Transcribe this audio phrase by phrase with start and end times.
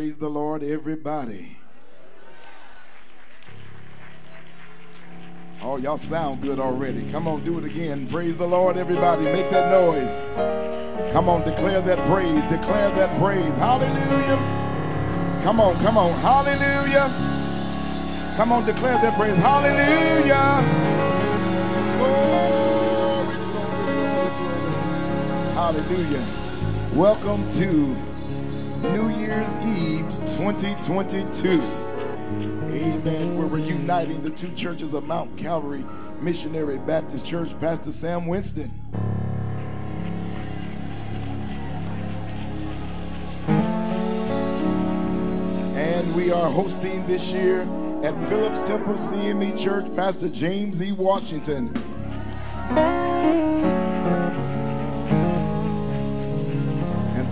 [0.00, 1.58] Praise the Lord, everybody.
[5.60, 7.02] Oh, y'all sound good already.
[7.12, 8.08] Come on, do it again.
[8.08, 9.24] Praise the Lord, everybody.
[9.24, 11.12] Make that noise.
[11.12, 12.42] Come on, declare that praise.
[12.44, 13.54] Declare that praise.
[13.56, 14.38] Hallelujah.
[15.42, 16.12] Come on, come on.
[16.20, 17.12] Hallelujah.
[18.38, 19.36] Come on, declare that praise.
[19.36, 20.62] Hallelujah.
[25.52, 26.24] Hallelujah.
[26.94, 27.94] Welcome to
[28.82, 30.08] New Year's Eve
[30.38, 31.60] 2022.
[32.70, 33.36] Amen.
[33.36, 35.84] We're uniting the two churches of Mount Calvary
[36.20, 38.70] Missionary Baptist Church, Pastor Sam Winston.
[45.76, 47.62] And we are hosting this year
[48.02, 50.92] at Phillips Temple CME Church, Pastor James E.
[50.92, 51.70] Washington.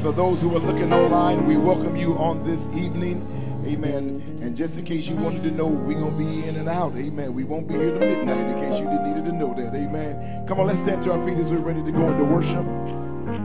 [0.08, 3.20] For those who are looking online, we welcome you on this evening.
[3.66, 4.22] Amen.
[4.40, 6.96] And just in case you wanted to know, we're going to be in and out.
[6.96, 7.34] Amen.
[7.34, 9.74] We won't be here to midnight in case you didn't needed to know that.
[9.74, 10.46] Amen.
[10.46, 12.64] Come on, let's stand to our feet as we're ready to go into worship,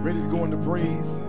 [0.06, 1.20] ready to go into praise,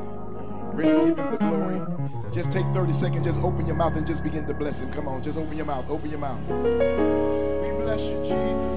[0.72, 2.32] ready to give him the glory.
[2.32, 4.92] Just take 30 seconds, just open your mouth and just begin to bless him.
[4.92, 5.90] Come on, just open your mouth.
[5.90, 6.38] Open your mouth.
[6.46, 8.76] We bless you, Jesus.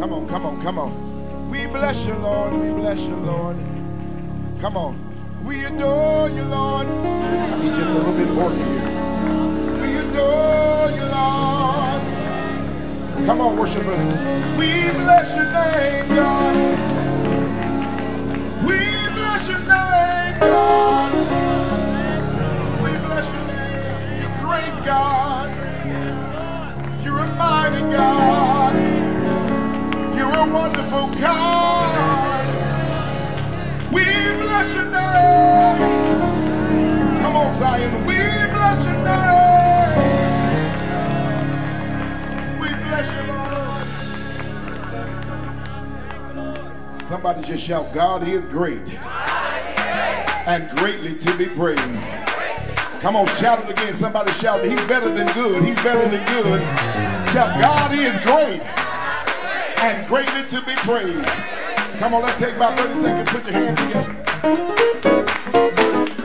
[0.00, 1.50] Come on, come on, come on.
[1.50, 2.54] We bless you, Lord.
[2.54, 3.58] We bless you, Lord.
[4.62, 5.03] Come on.
[5.44, 6.86] We adore you, Lord.
[6.86, 8.82] I need just a little bit more here.
[9.82, 12.00] We adore you, Lord.
[13.26, 14.00] Come on, worshipers.
[14.58, 16.56] We bless your name, God.
[18.64, 18.78] We
[19.12, 21.12] bless your name, God.
[22.82, 24.22] We bless your name.
[24.22, 25.50] You're great, God.
[27.04, 28.74] You're a mighty God.
[30.16, 31.93] You're a wonderful God.
[34.54, 35.78] Bless your name.
[37.22, 37.92] Come on, Zion.
[38.06, 39.98] We bless your name.
[42.60, 43.22] We bless you,
[46.38, 47.08] Lord.
[47.08, 48.96] Somebody just shout, God is great.
[50.46, 51.82] And greatly to be praised.
[53.02, 53.92] Come on, shout it again.
[53.92, 55.64] Somebody shout, He's better than good.
[55.64, 56.62] He's better than good.
[57.30, 58.62] Shout, God is great.
[59.82, 61.26] And greatly to be praised.
[61.98, 63.30] Come on, let's take about 30 seconds.
[63.30, 64.24] Put your hands together.
[64.44, 64.52] え
[66.20, 66.23] っ?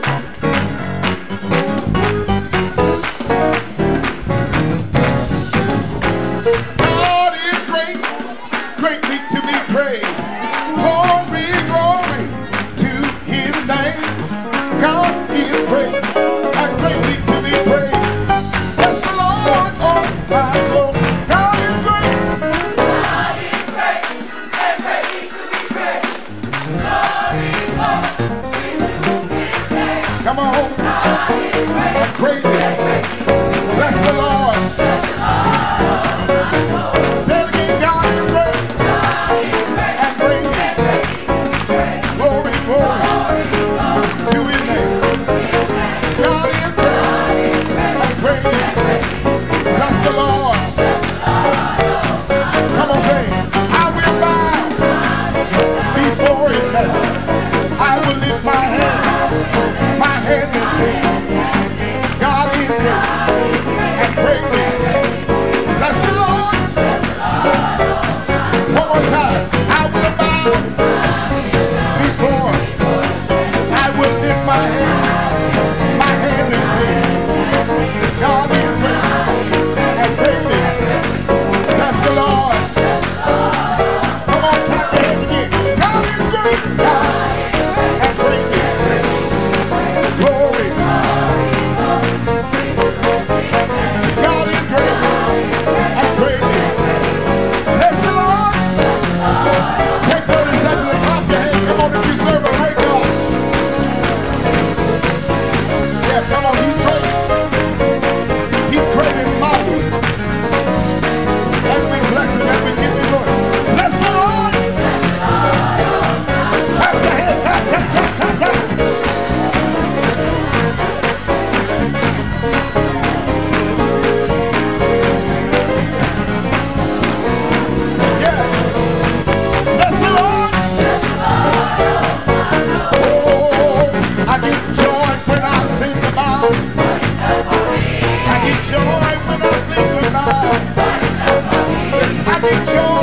[142.50, 142.99] rejoice.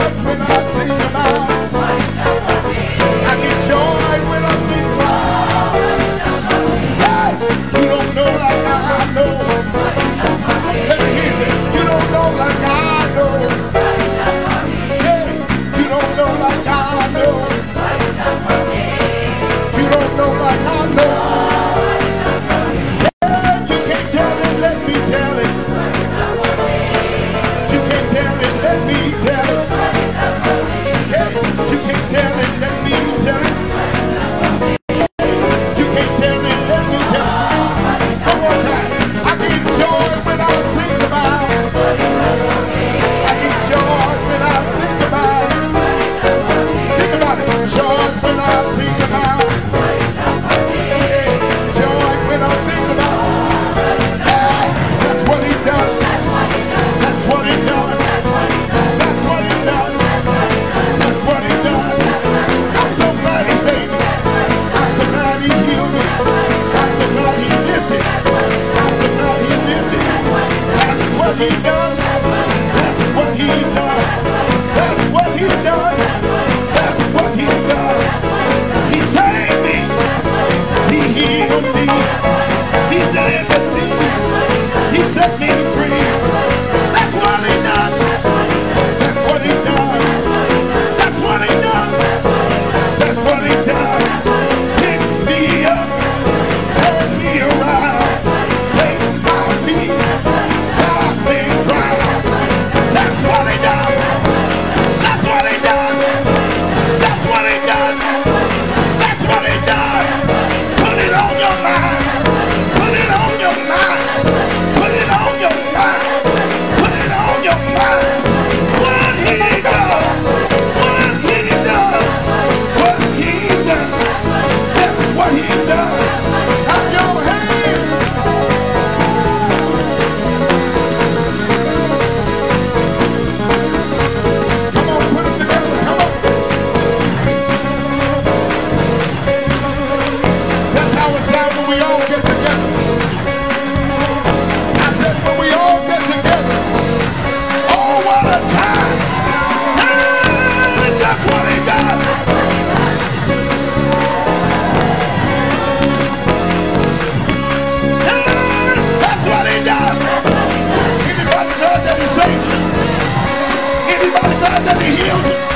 [164.67, 165.46] Let be healed.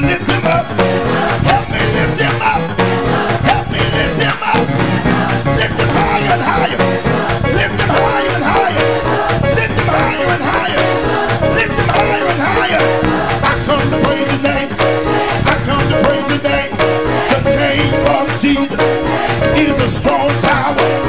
[0.00, 0.66] to lift them up.
[1.48, 2.60] Help me lift them up.
[3.48, 4.68] Help me lift them up.
[5.56, 6.78] Lift them higher and higher.
[7.56, 8.86] Lift them higher and higher.
[9.56, 10.84] Lift them higher and higher.
[11.56, 12.82] Lift him higher and higher.
[13.40, 14.68] I come to praise his name.
[15.52, 16.72] I come to praise his name.
[17.46, 18.82] The name of Jesus
[19.56, 21.05] is a strong tower.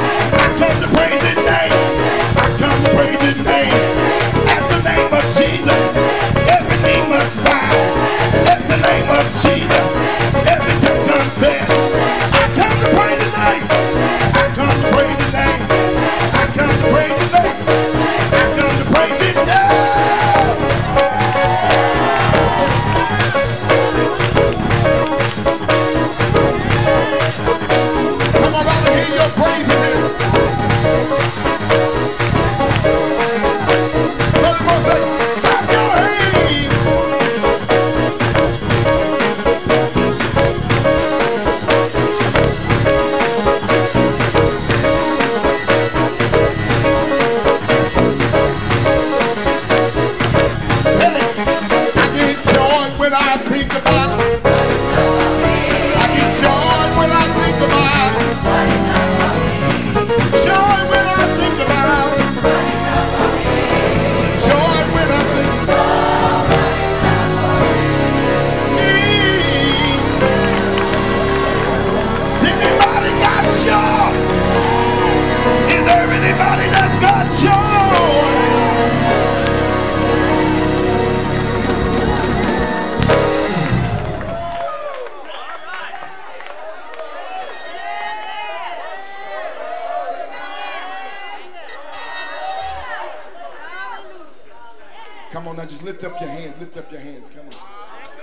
[96.59, 97.29] Lift up your hands.
[97.29, 97.51] Come on.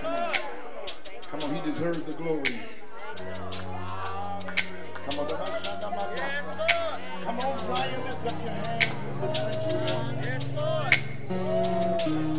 [0.00, 0.32] Come on.
[1.30, 2.42] Come on, he deserves the glory.
[5.04, 5.28] Come on,
[7.22, 8.94] Come on, Zion, lift up your hands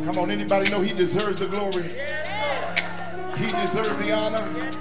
[0.06, 1.90] Come on, anybody know he deserves the glory?
[3.38, 4.72] He deserves the honor.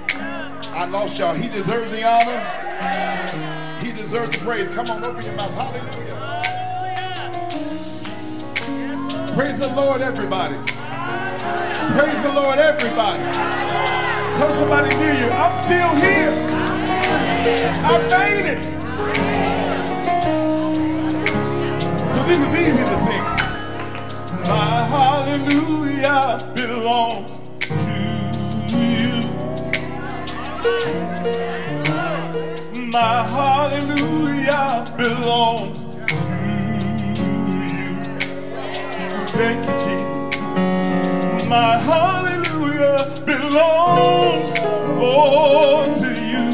[0.75, 1.33] I lost y'all.
[1.33, 3.79] He deserves the honor.
[3.81, 4.67] He deserves the praise.
[4.69, 5.53] Come on, open your mouth.
[5.53, 6.15] Hallelujah.
[9.33, 10.74] Praise the Lord, everybody.
[11.95, 13.23] Praise the Lord, everybody.
[14.37, 16.33] Tell somebody near you, I'm still here.
[17.71, 18.63] I made it.
[22.13, 23.25] So this is easy to sing.
[24.49, 27.75] My hallelujah belongs to
[28.75, 29.13] you.
[32.91, 36.15] My hallelujah belongs to
[37.73, 37.95] you.
[39.27, 39.84] Thank you.
[41.55, 44.59] My hallelujah belongs,
[44.99, 46.47] Lord, to you.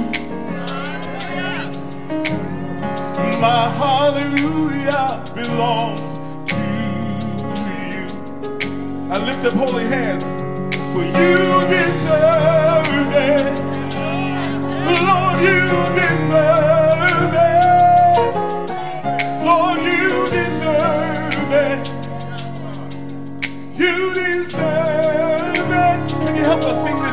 [3.41, 6.01] My hallelujah belongs
[6.51, 6.62] to
[7.89, 8.05] you.
[9.10, 10.24] I lift up holy hands,
[10.93, 11.38] for you
[11.74, 13.58] deserve it.
[14.86, 15.62] Lord, you
[16.00, 16.80] deserve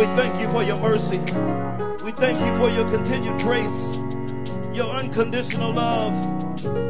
[0.00, 1.18] We thank you for your mercy.
[2.02, 3.94] We thank you for your continued grace.
[4.72, 6.14] Your unconditional love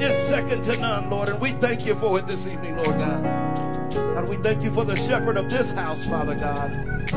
[0.01, 1.29] is second to none, Lord.
[1.29, 3.93] And we thank you for it this evening, Lord God.
[3.93, 7.11] God, we thank you for the shepherd of this house, Father God.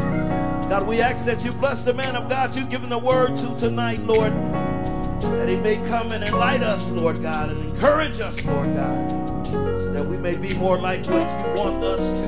[0.67, 3.55] God, we ask that you bless the man of God you've given the word to
[3.55, 4.33] tonight, Lord.
[5.21, 9.93] That he may come and enlighten us, Lord God, and encourage us, Lord God, so
[9.93, 12.22] that we may be more like what you want us to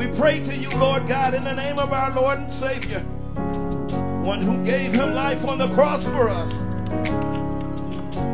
[0.00, 3.00] we pray to you, Lord God, in the name of our Lord and Savior,
[4.24, 6.56] one who gave him life on the cross for us,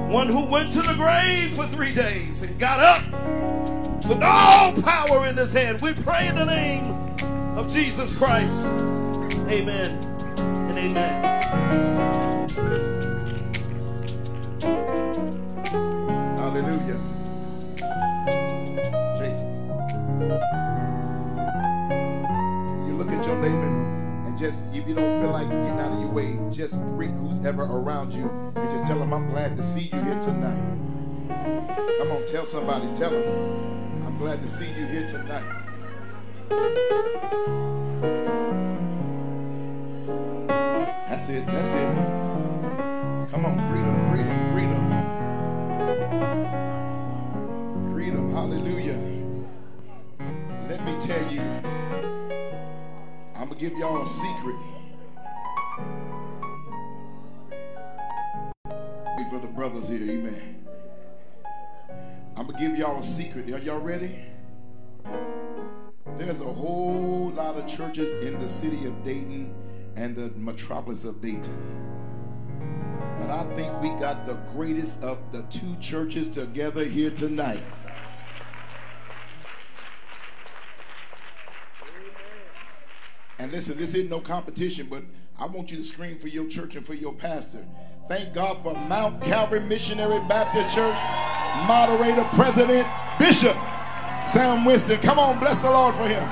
[0.09, 3.03] one who went to the grave for three days and got up
[4.09, 5.81] with all power in his hand.
[5.81, 7.17] We pray in the name
[7.59, 8.65] of Jesus Christ.
[9.49, 10.01] Amen
[10.39, 11.41] and amen.
[16.39, 17.01] Hallelujah.
[19.19, 20.66] Jason.
[23.45, 27.45] And just, if you don't feel like getting out of your way, just greet who's
[27.45, 30.63] ever around you and just tell them, I'm glad to see you here tonight.
[31.99, 35.45] Come on, tell somebody, tell them, I'm glad to see you here tonight.
[41.09, 41.95] That's it, that's it.
[43.31, 44.87] Come on, greet them, greet them, greet them.
[47.93, 48.99] Greet them, hallelujah.
[50.69, 51.43] Let me tell you,
[53.39, 54.57] I'm going to give y'all a secret.
[59.29, 60.65] For the brothers here, amen.
[62.37, 63.51] I'm going to give y'all a secret.
[63.51, 64.25] Are y'all ready?
[66.17, 69.53] There's a whole lot of churches in the city of Dayton
[69.97, 71.77] and the metropolis of Dayton.
[73.19, 77.61] But I think we got the greatest of the two churches together here tonight.
[83.39, 85.03] And listen, this isn't no competition, but
[85.39, 87.65] I want you to scream for your church and for your pastor.
[88.09, 90.97] Thank God for Mount Calvary Missionary Baptist Church,
[91.67, 92.87] moderator, president,
[93.19, 93.57] bishop,
[94.23, 94.99] Sam Winston.
[95.01, 96.23] Come on, bless the Lord for him.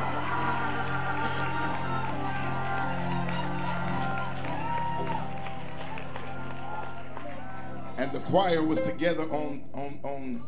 [7.99, 10.43] And the choir was together on, on, on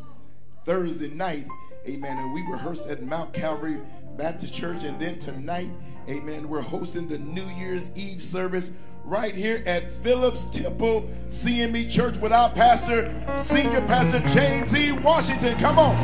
[0.65, 1.47] Thursday night,
[1.87, 2.19] amen.
[2.19, 3.79] And we rehearsed at Mount Calvary
[4.17, 4.85] Baptist Church.
[4.85, 5.71] And then tonight,
[6.09, 8.71] amen, we're hosting the New Year's Eve service
[9.05, 14.93] right here at Phillips Temple CME Church with our pastor, Senior Pastor James E.
[14.93, 15.57] Washington.
[15.59, 15.97] Come on.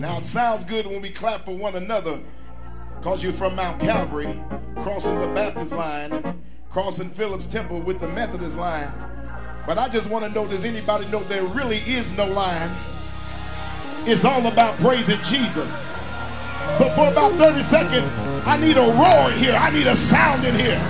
[0.00, 2.20] Now it sounds good when we clap for one another
[2.96, 4.40] because you're from Mount Calvary,
[4.76, 8.92] crossing the Baptist line, crossing Phillips Temple with the Methodist line.
[9.66, 12.70] But I just want to know does anybody know there really is no line?
[14.04, 15.70] It's all about praising Jesus.
[16.76, 18.08] So for about 30 seconds,
[18.46, 19.54] I need a roar in here.
[19.54, 20.80] I need a sound in here.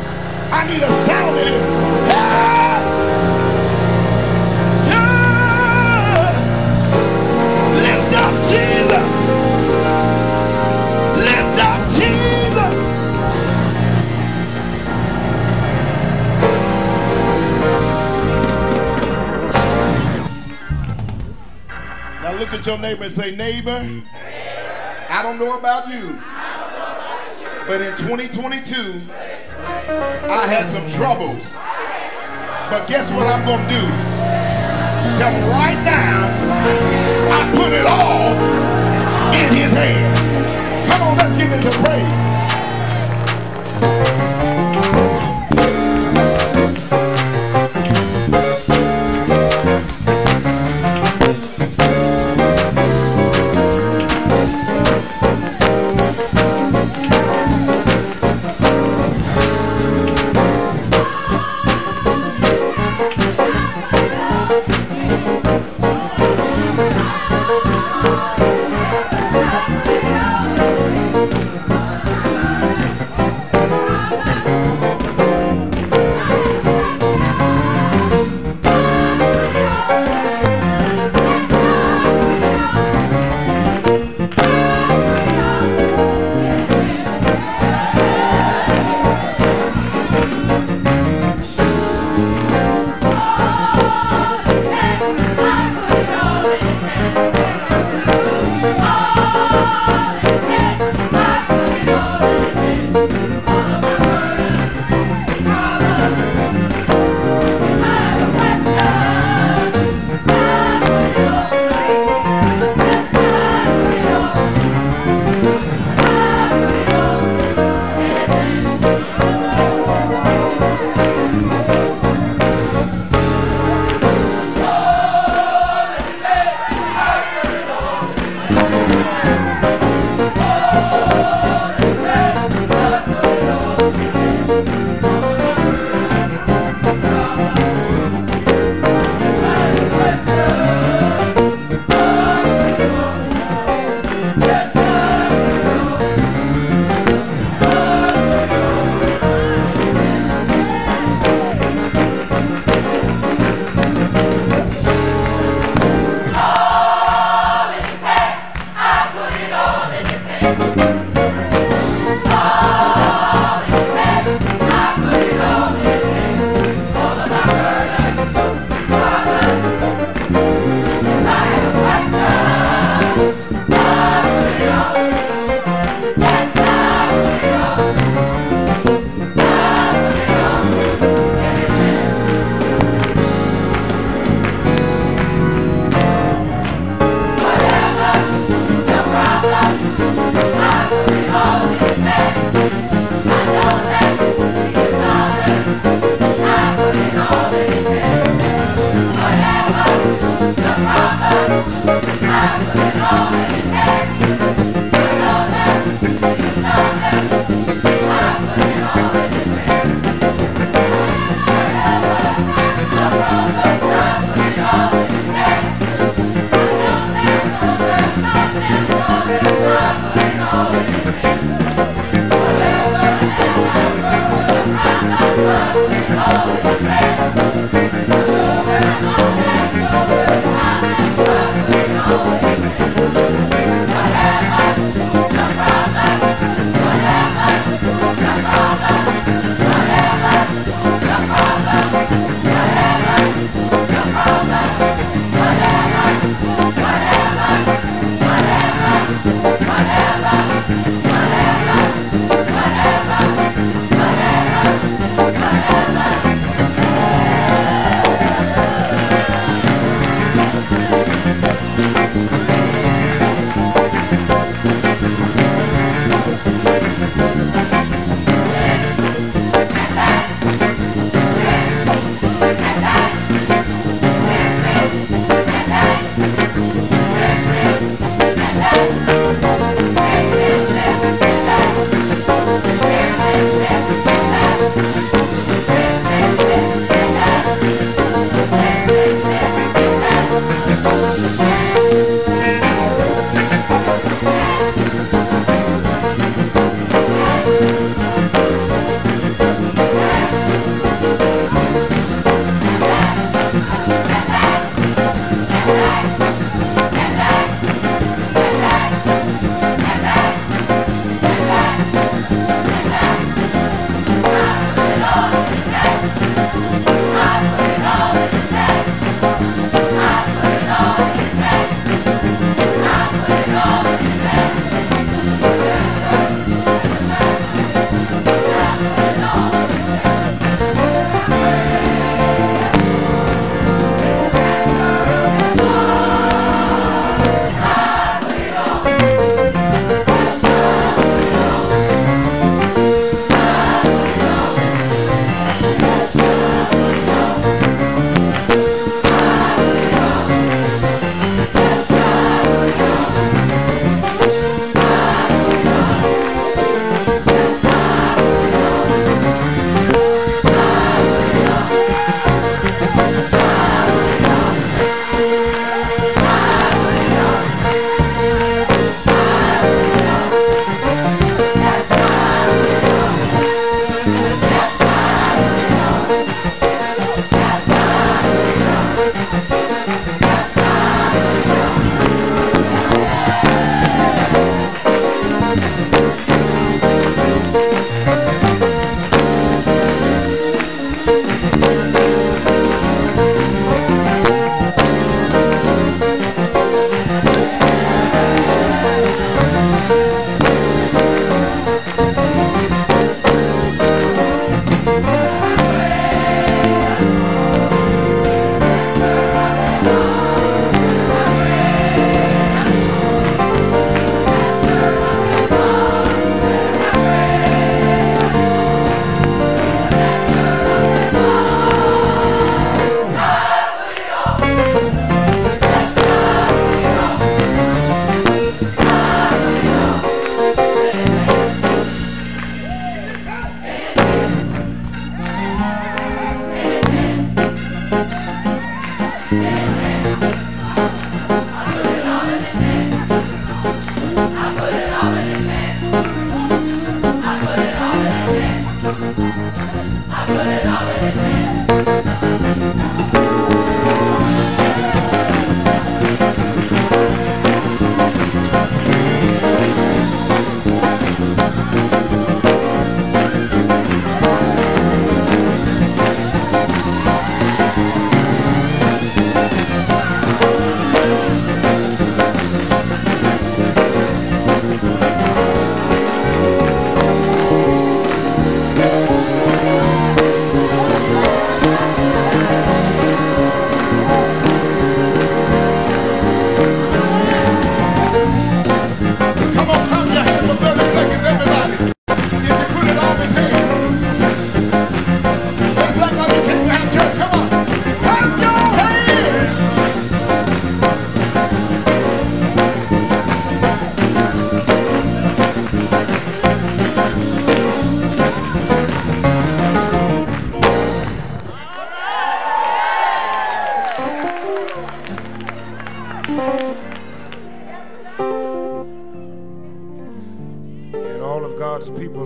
[0.50, 1.60] I need a sound in here.
[2.08, 3.11] Yeah!
[22.52, 24.02] Look at your neighbor and say, neighbor,
[25.08, 26.20] I don't know about you,
[27.66, 31.54] but in 2022, I had some troubles.
[32.68, 33.80] But guess what I'm going to do?
[35.18, 36.30] that right now
[37.32, 38.32] I put it all
[39.34, 40.20] in his hands.
[40.90, 42.16] Come on, let's give him some praise.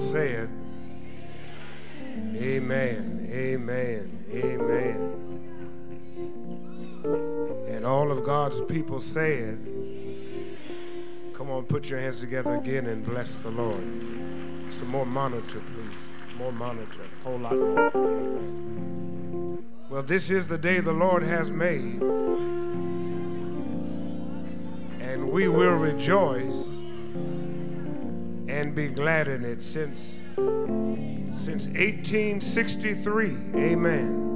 [0.07, 0.49] Said,
[2.37, 5.13] Amen, amen, amen.
[7.69, 9.59] And all of God's people said,
[11.35, 13.83] Come on, put your hands together again and bless the Lord.
[14.71, 16.39] Some more monitor, please.
[16.39, 17.03] More monitor.
[17.03, 17.91] A whole lot more.
[19.91, 22.01] Well, this is the day the Lord has made.
[25.01, 26.77] And we will rejoice
[28.49, 30.21] and be glad in it since
[31.47, 33.37] since 1863.
[33.55, 34.27] Amen.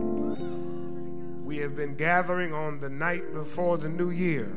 [1.45, 4.53] We have been gathering on the night before the new year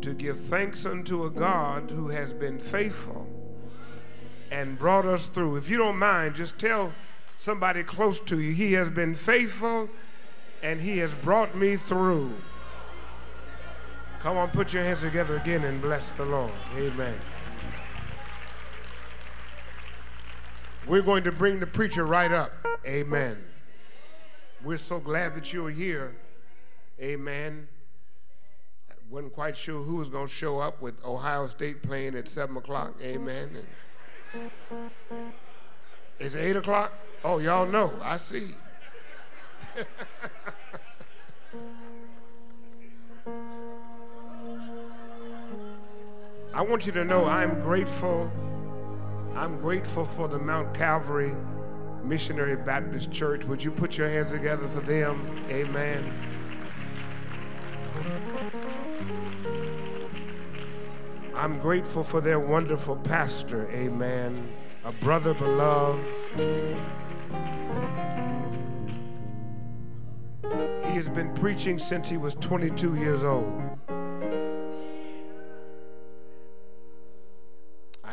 [0.00, 3.28] to give thanks unto a God who has been faithful
[4.50, 5.56] and brought us through.
[5.56, 6.92] If you don't mind, just tell
[7.36, 9.88] somebody close to you, He has been faithful
[10.62, 12.32] and He has brought me through.
[14.20, 16.52] Come on, put your hands together again and bless the Lord.
[16.76, 17.16] Amen.
[20.86, 22.52] We're going to bring the preacher right up.
[22.86, 23.38] Amen.
[24.62, 26.14] We're so glad that you're here.
[27.00, 27.68] Amen.
[29.10, 32.56] Wasn't quite sure who was going to show up with Ohio State playing at 7
[32.56, 32.94] o'clock.
[33.00, 33.64] Amen.
[34.32, 34.50] And
[36.18, 36.92] it's 8 o'clock?
[37.22, 37.92] Oh, y'all know.
[38.02, 38.48] I see.
[46.54, 48.30] I want you to know I'm grateful.
[49.36, 51.34] I'm grateful for the Mount Calvary
[52.04, 53.44] Missionary Baptist Church.
[53.44, 55.44] Would you put your hands together for them?
[55.50, 56.12] Amen.
[61.34, 63.68] I'm grateful for their wonderful pastor.
[63.72, 64.52] Amen.
[64.84, 66.04] A brother beloved.
[70.84, 73.78] He has been preaching since he was 22 years old.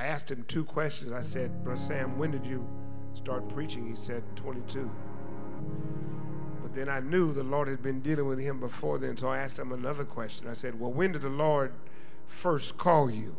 [0.02, 1.12] I asked him two questions.
[1.12, 2.68] I said, Brother Sam, when did you
[3.14, 3.88] start preaching?
[3.88, 4.89] He said, 22.
[6.64, 9.38] But then I knew the Lord had been dealing with him before then, so I
[9.38, 10.47] asked him another question.
[10.47, 11.74] I said, Well, when did the Lord
[12.26, 13.36] first call you?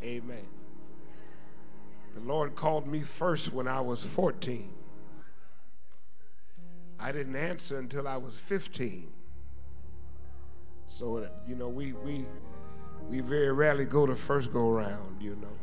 [0.00, 0.46] Amen.
[2.14, 4.70] The Lord called me first when I was 14.
[7.00, 9.08] I didn't answer until I was 15.
[10.86, 12.26] So, you know, we, we,
[13.08, 15.56] we very rarely go to first go round, you know.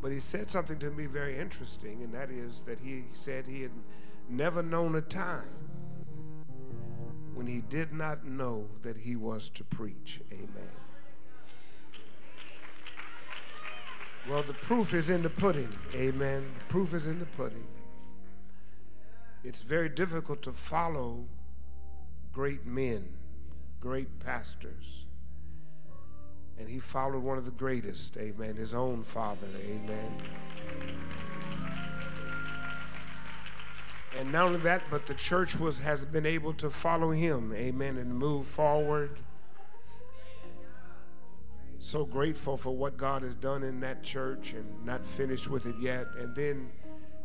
[0.00, 3.62] But he said something to me very interesting, and that is that he said he
[3.62, 3.72] had
[4.28, 5.68] never known a time
[7.34, 10.20] when he did not know that he was to preach.
[10.32, 10.70] Amen.
[14.28, 15.72] Well, the proof is in the pudding.
[15.94, 16.44] Amen.
[16.58, 17.66] The proof is in the pudding.
[19.42, 21.24] It's very difficult to follow
[22.32, 23.08] great men,
[23.80, 25.06] great pastors.
[26.58, 30.22] And he followed one of the greatest, amen, his own father, amen.
[34.18, 37.96] And not only that, but the church was has been able to follow him, amen,
[37.96, 39.18] and move forward.
[41.78, 45.76] So grateful for what God has done in that church and not finished with it
[45.80, 46.08] yet.
[46.18, 46.70] And then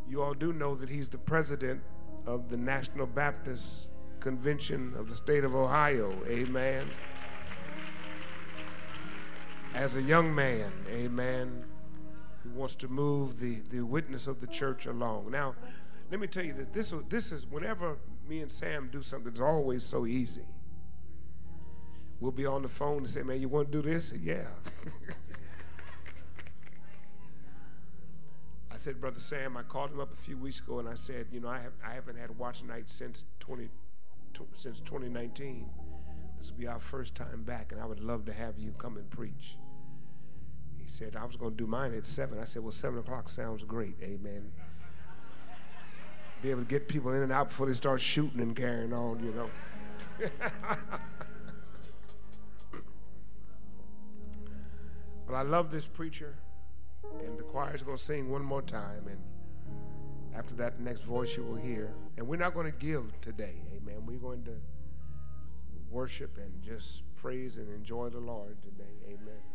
[0.08, 1.80] you all do know that he's the president
[2.26, 3.88] of the National Baptist
[4.20, 6.86] Convention of the state of Ohio, amen.
[9.74, 11.64] As a young man, amen,
[12.44, 15.32] who wants to move the, the witness of the church along.
[15.32, 15.56] Now,
[16.12, 17.96] let me tell you that this, this is whenever
[18.28, 20.46] me and Sam do something, it's always so easy.
[22.20, 24.12] We'll be on the phone and say, Man, you want to do this?
[24.12, 24.46] Yeah.
[28.70, 31.26] I said, Brother Sam, I called him up a few weeks ago and I said,
[31.32, 33.68] You know, I, have, I haven't had watch night since, 20,
[34.54, 35.68] since 2019.
[36.38, 38.96] This will be our first time back, and I would love to have you come
[38.96, 39.56] and preach.
[40.84, 42.38] He said, I was going to do mine at 7.
[42.38, 43.96] I said, Well, 7 o'clock sounds great.
[44.02, 44.52] Amen
[46.44, 49.18] be able to get people in and out before they start shooting and carrying on,
[49.24, 49.48] you know.
[55.26, 56.34] but I love this preacher,
[57.24, 59.18] and the choir's going to sing one more time, and
[60.36, 61.94] after that, the next voice you will hear.
[62.18, 64.04] And we're not going to give today, amen.
[64.04, 64.60] We're going to
[65.90, 69.53] worship and just praise and enjoy the Lord today, amen.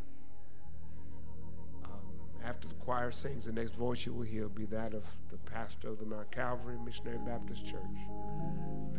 [2.46, 5.38] After the choir sings, the next voice you will hear will be that of the
[5.38, 7.82] pastor of the Mount Calvary Missionary Baptist Church,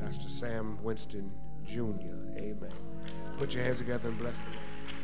[0.01, 1.30] Pastor Sam Winston
[1.64, 2.36] Jr.
[2.36, 2.70] Amen.
[3.38, 4.99] Put your hands together and bless the Lord.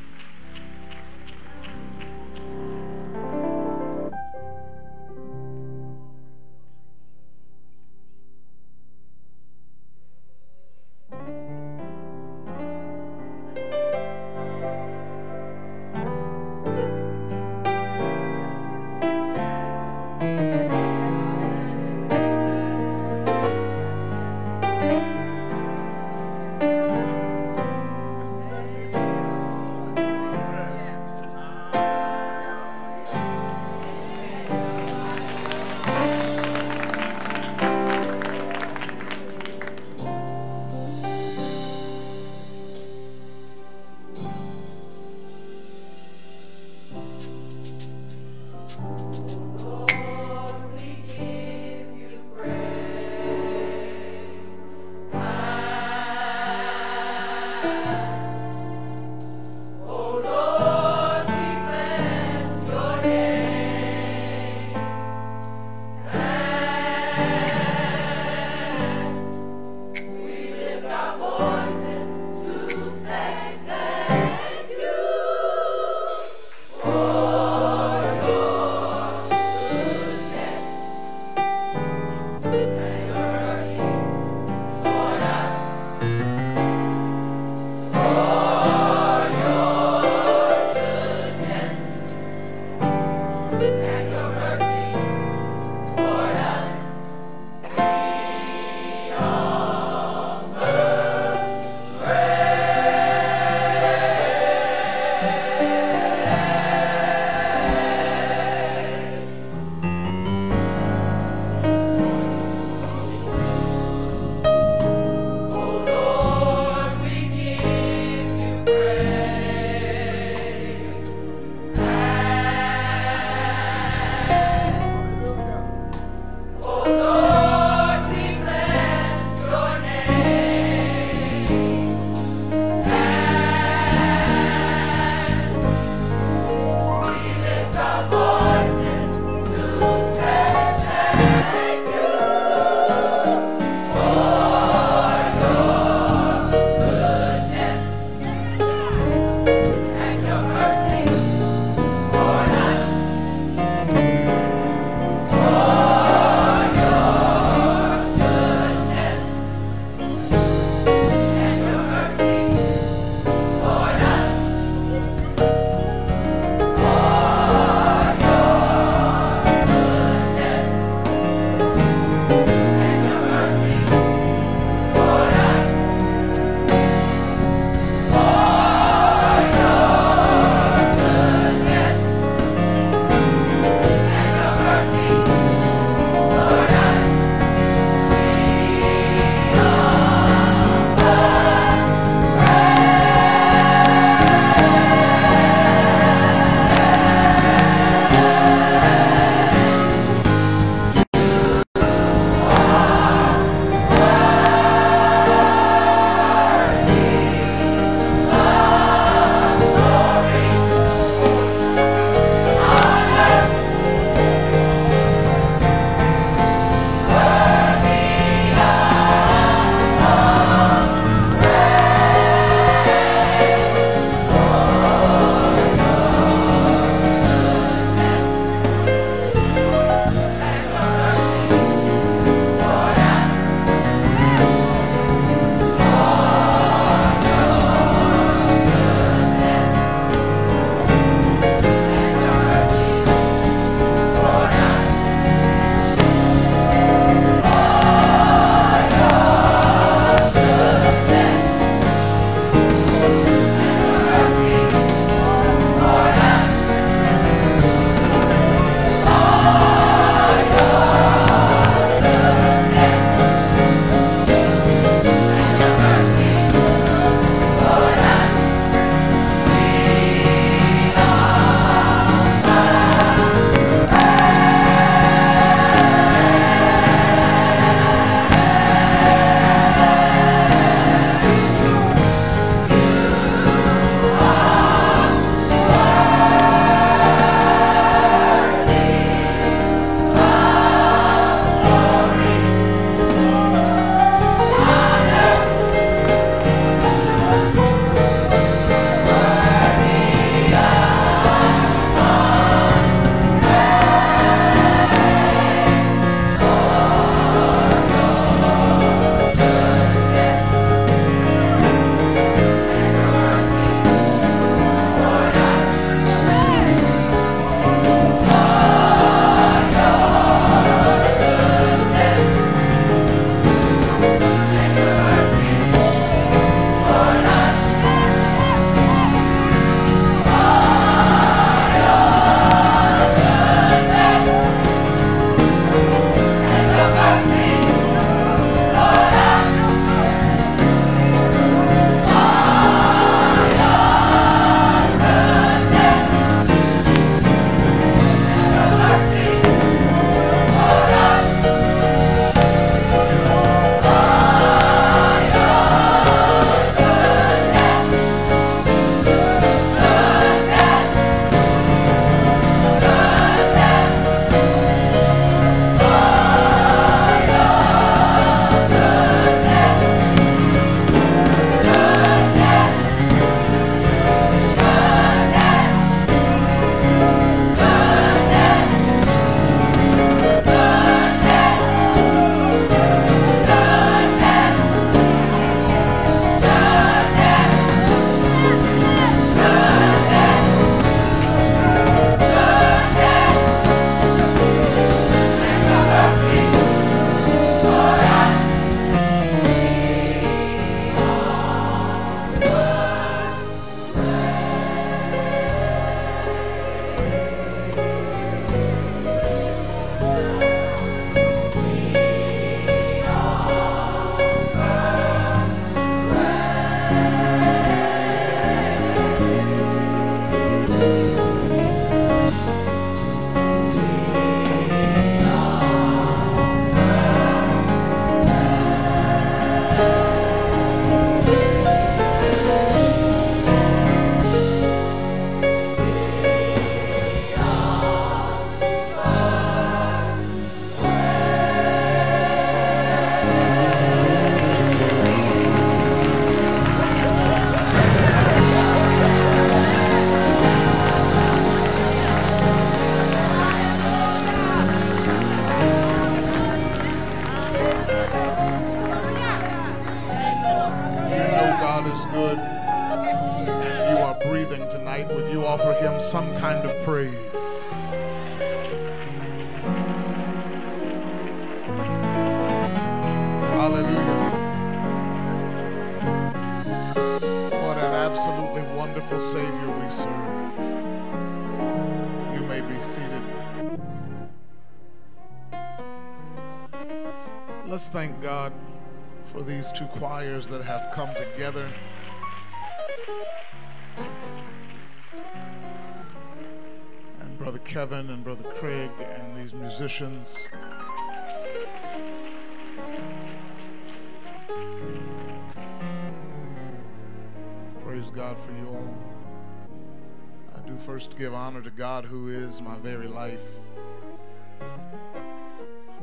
[512.57, 513.41] Is my very life.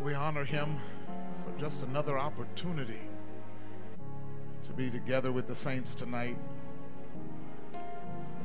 [0.03, 0.75] We honor him
[1.43, 3.01] for just another opportunity
[4.65, 6.37] to be together with the saints tonight.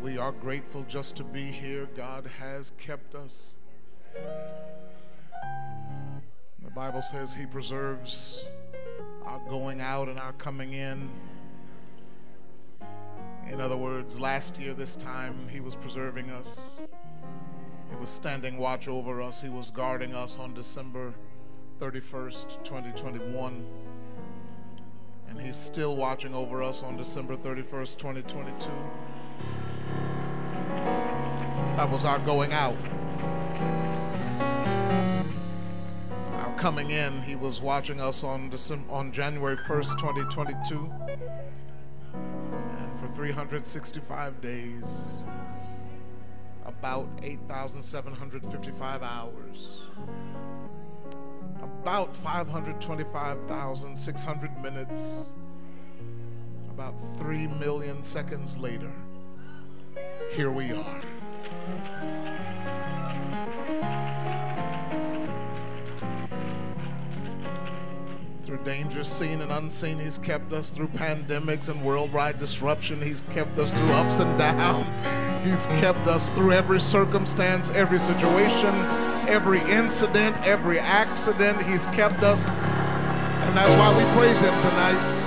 [0.03, 1.87] We are grateful just to be here.
[1.97, 3.57] God has kept us.
[6.65, 8.49] The Bible says He preserves
[9.27, 11.11] our going out and our coming in.
[13.51, 16.81] In other words, last year, this time, He was preserving us.
[18.01, 19.41] Was standing watch over us.
[19.41, 21.15] He was guarding us on December
[21.81, 23.67] 31st, 2021.
[25.29, 28.71] And He's still watching over us on December 31st, 2022.
[31.77, 32.77] That was our going out.
[36.35, 40.93] Our coming in, He was watching us on, December, on January 1st, 2022.
[42.15, 45.19] And for 365 days,
[46.69, 49.79] about 8,755 hours
[51.89, 55.33] about 525,600 minutes,
[56.71, 58.93] about 3 million seconds later,
[60.33, 61.03] here we are.
[68.49, 70.71] Through dangers seen and unseen, He's kept us.
[70.71, 73.75] Through pandemics and worldwide disruption, He's kept us.
[73.75, 74.97] Through ups and downs,
[75.47, 76.31] He's kept us.
[76.31, 78.75] Through every circumstance, every situation,
[79.29, 81.63] every incident, every accident.
[81.65, 82.43] He's kept us.
[82.49, 85.19] And that's why we praise Him tonight.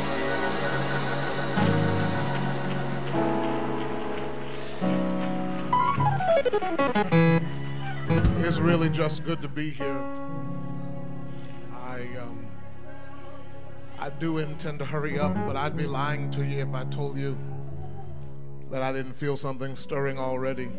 [8.48, 10.51] It's really just good to be here.
[14.02, 17.20] I do intend to hurry up, but I'd be lying to you if I told
[17.20, 17.38] you
[18.72, 20.72] that I didn't feel something stirring already.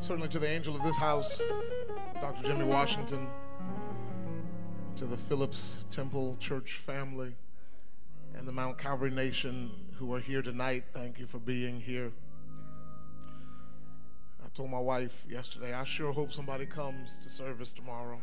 [0.00, 1.40] Certainly to the angel of this house,
[2.20, 2.42] Dr.
[2.42, 3.28] Jimmy Washington,
[4.96, 7.36] to the Phillips Temple Church family,
[8.36, 12.10] and the Mount Calvary Nation who are here tonight, thank you for being here.
[14.44, 18.20] I told my wife yesterday, I sure hope somebody comes to service tomorrow.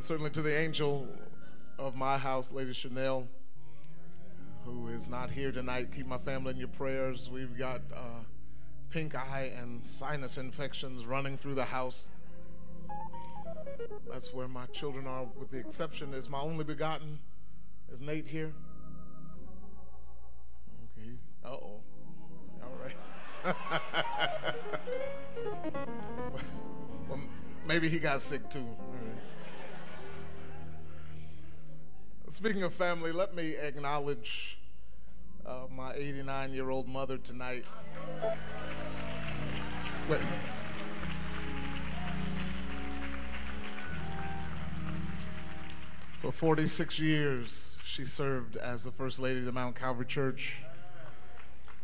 [0.00, 1.08] Certainly to the angel
[1.78, 3.28] of my house, Lady Chanel,
[4.64, 5.88] who is not here tonight.
[5.94, 7.30] Keep my family in your prayers.
[7.32, 8.22] We've got uh,
[8.90, 12.08] pink eye and sinus infections running through the house.
[14.10, 17.18] That's where my children are, with the exception is my only begotten.
[17.92, 18.52] Is Nate here?
[20.96, 21.12] Okay.
[21.44, 21.77] Uh oh.
[23.44, 23.54] Right.
[27.08, 27.20] well,
[27.66, 28.66] maybe he got sick too.
[32.30, 34.58] Speaking of family, let me acknowledge
[35.46, 37.64] uh, my 89 year old mother tonight.
[40.08, 40.20] Wait.
[46.20, 50.56] For 46 years, she served as the First Lady of the Mount Calvary Church.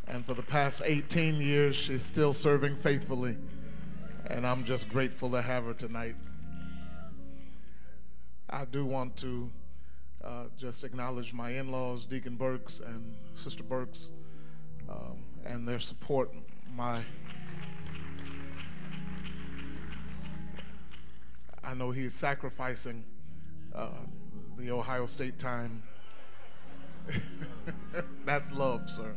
[0.07, 3.37] And for the past 18 years, she's still serving faithfully.
[4.27, 6.15] And I'm just grateful to have her tonight.
[8.49, 9.49] I do want to
[10.23, 14.09] uh, just acknowledge my in laws, Deacon Burks and Sister Burks,
[14.89, 16.31] um, and their support.
[16.75, 17.03] My
[21.65, 23.03] I know he's sacrificing
[23.73, 23.87] uh,
[24.57, 25.81] the Ohio State time.
[28.25, 29.15] That's love, sir.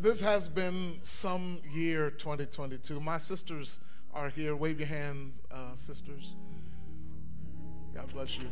[0.00, 3.00] This has been some year 2022.
[3.00, 3.80] My sisters
[4.14, 4.54] are here.
[4.54, 6.36] Wave your hand, uh, sisters.
[7.92, 8.46] God bless you.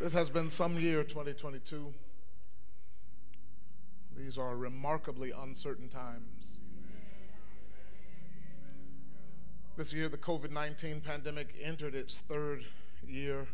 [0.00, 1.92] This has been some year 2022.
[4.16, 6.56] These are remarkably uncertain times.
[9.76, 12.64] This year, the COVID 19 pandemic entered its third
[13.06, 13.48] year.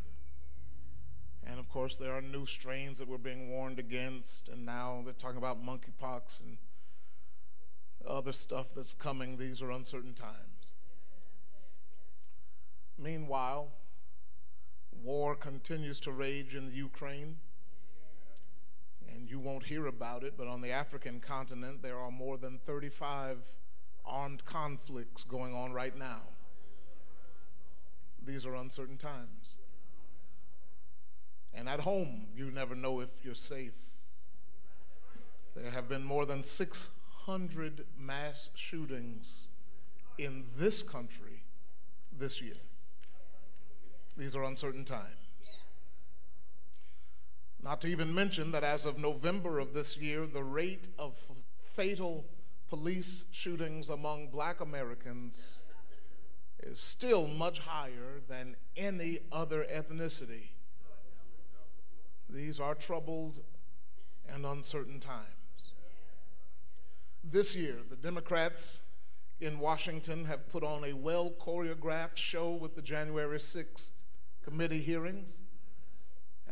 [1.46, 4.48] And of course, there are new strains that we're being warned against.
[4.48, 6.58] And now they're talking about monkeypox and
[8.06, 9.36] other stuff that's coming.
[9.36, 10.72] These are uncertain times.
[12.98, 13.68] Meanwhile,
[15.02, 17.36] war continues to rage in the Ukraine.
[19.12, 22.58] And you won't hear about it, but on the African continent, there are more than
[22.66, 23.38] 35
[24.04, 26.22] armed conflicts going on right now.
[28.24, 29.56] These are uncertain times.
[31.54, 33.74] And at home, you never know if you're safe.
[35.54, 39.48] There have been more than 600 mass shootings
[40.18, 41.44] in this country
[42.16, 42.56] this year.
[44.16, 45.18] These are uncertain times.
[47.62, 51.16] Not to even mention that as of November of this year, the rate of
[51.74, 52.26] fatal
[52.68, 55.58] police shootings among black Americans
[56.62, 60.48] is still much higher than any other ethnicity.
[62.28, 63.40] These are troubled
[64.28, 65.72] and uncertain times.
[67.22, 68.80] This year, the Democrats
[69.40, 73.92] in Washington have put on a well choreographed show with the January 6th
[74.44, 75.42] committee hearings.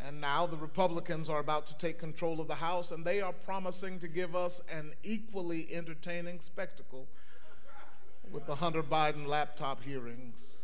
[0.01, 3.33] And now the Republicans are about to take control of the House, and they are
[3.33, 7.07] promising to give us an equally entertaining spectacle
[8.31, 10.57] with the Hunter Biden laptop hearings.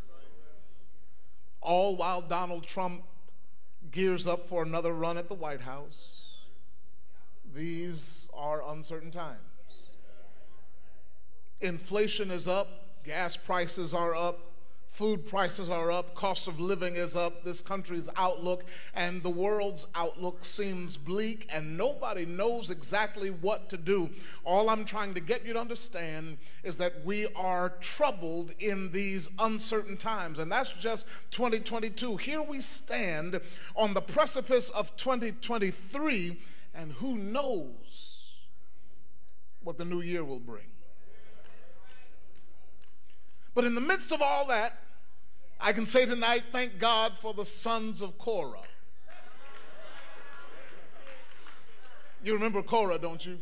[1.60, 3.04] All while Donald Trump
[3.90, 6.36] gears up for another run at the White House.
[7.54, 9.38] These are uncertain times.
[11.60, 12.68] Inflation is up,
[13.04, 14.47] gas prices are up,
[14.98, 19.86] Food prices are up, cost of living is up, this country's outlook and the world's
[19.94, 24.10] outlook seems bleak, and nobody knows exactly what to do.
[24.44, 29.30] All I'm trying to get you to understand is that we are troubled in these
[29.38, 32.16] uncertain times, and that's just 2022.
[32.16, 33.40] Here we stand
[33.76, 36.40] on the precipice of 2023,
[36.74, 38.32] and who knows
[39.62, 40.66] what the new year will bring.
[43.54, 44.76] But in the midst of all that,
[45.60, 48.62] I can say tonight, thank God for the sons of Korah.
[52.22, 53.38] You remember Korah, don't you?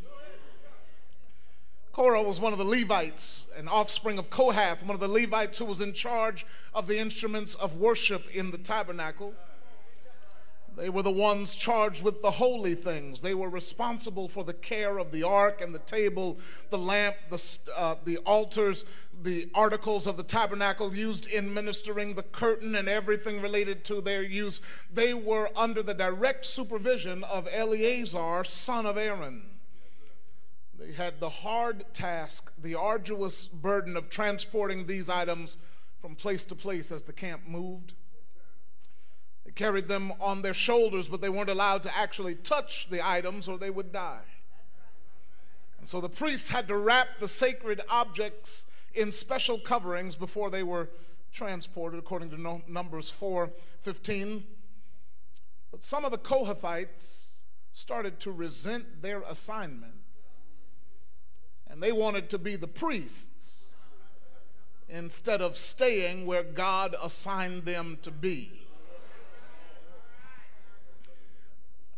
[1.92, 5.64] Korah was one of the Levites, an offspring of Kohath, one of the Levites who
[5.64, 9.34] was in charge of the instruments of worship in the tabernacle.
[10.76, 13.22] They were the ones charged with the holy things.
[13.22, 16.38] They were responsible for the care of the ark and the table,
[16.68, 17.42] the lamp, the,
[17.74, 18.84] uh, the altars,
[19.22, 24.22] the articles of the tabernacle used in ministering, the curtain, and everything related to their
[24.22, 24.60] use.
[24.92, 29.42] They were under the direct supervision of Eleazar, son of Aaron.
[30.78, 35.58] They had the hard task, the arduous burden of transporting these items
[36.00, 37.94] from place to place as the camp moved.
[39.44, 43.48] They carried them on their shoulders, but they weren't allowed to actually touch the items
[43.48, 44.24] or they would die.
[45.78, 48.66] And so the priests had to wrap the sacred objects
[48.96, 50.88] in special coverings before they were
[51.32, 53.50] transported, according to Numbers 4
[53.82, 54.44] 15.
[55.70, 57.40] But some of the Kohathites
[57.72, 59.92] started to resent their assignment,
[61.68, 63.74] and they wanted to be the priests
[64.88, 68.66] instead of staying where God assigned them to be.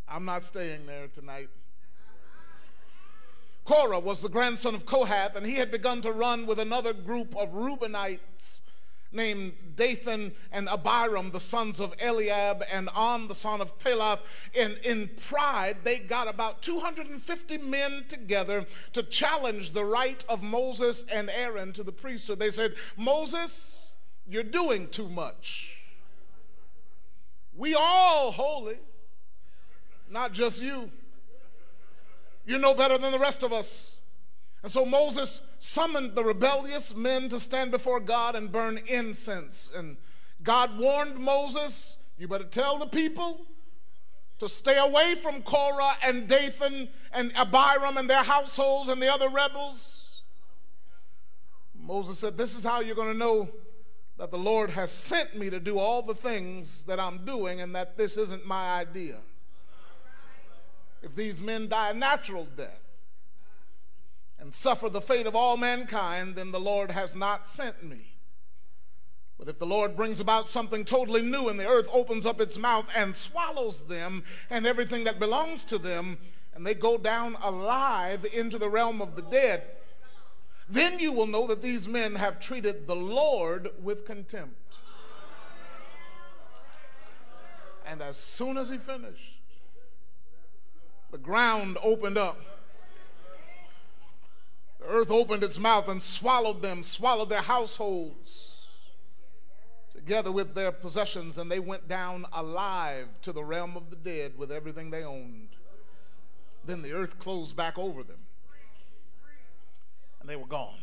[0.09, 1.51] I'm not staying there tonight.
[3.69, 7.37] Korah was the grandson of Kohath, and he had begun to run with another group
[7.37, 8.63] of Reubenites
[9.13, 14.21] named Dathan and Abiram, the sons of Eliab, and On, the son of Peleth.
[14.57, 18.65] And in pride, they got about 250 men together
[18.95, 22.39] to challenge the right of Moses and Aaron to the priesthood.
[22.39, 23.97] They said, Moses,
[24.27, 25.77] you're doing too much.
[27.55, 28.79] We all holy
[30.11, 30.91] not just you.
[32.49, 34.01] You're no better than the rest of us.
[34.63, 39.71] And so Moses summoned the rebellious men to stand before God and burn incense.
[39.77, 39.99] And
[40.43, 43.43] God warned Moses, You better tell the people
[44.39, 49.29] to stay away from Korah and Dathan and Abiram and their households and the other
[49.29, 50.23] rebels.
[51.79, 53.51] Moses said, This is how you're going to know
[54.17, 57.75] that the Lord has sent me to do all the things that I'm doing and
[57.75, 59.17] that this isn't my idea
[61.03, 62.81] if these men die a natural death
[64.39, 68.15] and suffer the fate of all mankind, then the Lord has not sent me.
[69.39, 72.59] But if the Lord brings about something totally new and the earth opens up its
[72.59, 76.19] mouth and swallows them and everything that belongs to them,
[76.55, 79.63] and they go down alive into the realm of the dead,
[80.69, 84.57] then you will know that these men have treated the Lord with contempt.
[87.87, 89.38] And as soon as he finished,
[91.11, 92.39] the ground opened up.
[94.81, 98.59] The earth opened its mouth and swallowed them, swallowed their households
[99.93, 104.33] together with their possessions, and they went down alive to the realm of the dead
[104.39, 105.49] with everything they owned.
[106.65, 108.21] Then the earth closed back over them,
[110.21, 110.79] and they were gone.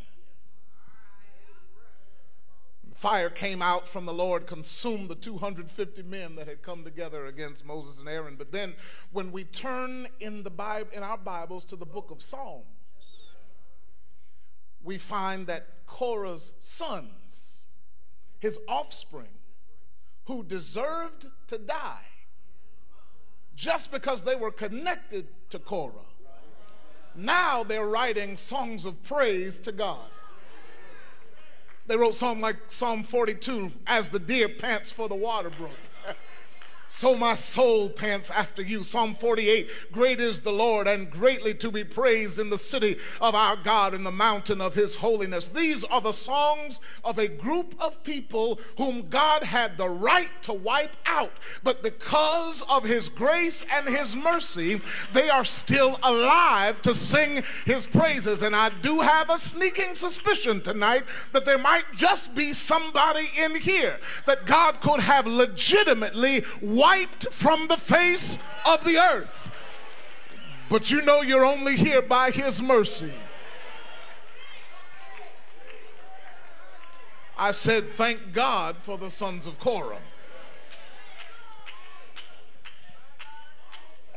[2.96, 7.66] Fire came out from the Lord, consumed the 250 men that had come together against
[7.66, 8.36] Moses and Aaron.
[8.36, 8.74] But then,
[9.12, 12.64] when we turn in the Bible, in our Bibles, to the book of Psalms,
[14.82, 17.64] we find that Korah's sons,
[18.38, 19.28] his offspring,
[20.24, 22.00] who deserved to die
[23.54, 25.92] just because they were connected to Korah,
[27.14, 30.08] now they're writing songs of praise to God.
[31.86, 35.70] They wrote something like Psalm 42 as the deer pants for the water brook.
[36.88, 38.84] So my soul pants after you.
[38.84, 43.34] Psalm 48 Great is the Lord and greatly to be praised in the city of
[43.34, 45.48] our God in the mountain of his holiness.
[45.48, 50.52] These are the songs of a group of people whom God had the right to
[50.52, 51.32] wipe out.
[51.64, 54.80] But because of his grace and his mercy,
[55.12, 58.42] they are still alive to sing his praises.
[58.42, 63.56] And I do have a sneaking suspicion tonight that there might just be somebody in
[63.56, 66.44] here that God could have legitimately
[66.76, 69.50] wiped from the face of the earth.
[70.68, 73.12] But you know you're only here by His mercy.
[77.38, 80.00] I said, Thank God for the sons of Korah.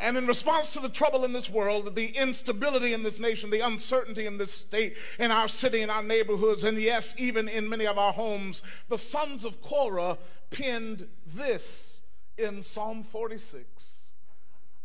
[0.01, 3.59] And in response to the trouble in this world, the instability in this nation, the
[3.59, 7.85] uncertainty in this state, in our city, in our neighborhoods, and yes, even in many
[7.85, 10.17] of our homes, the sons of Korah
[10.51, 11.99] penned this
[12.39, 14.11] in Psalm 46,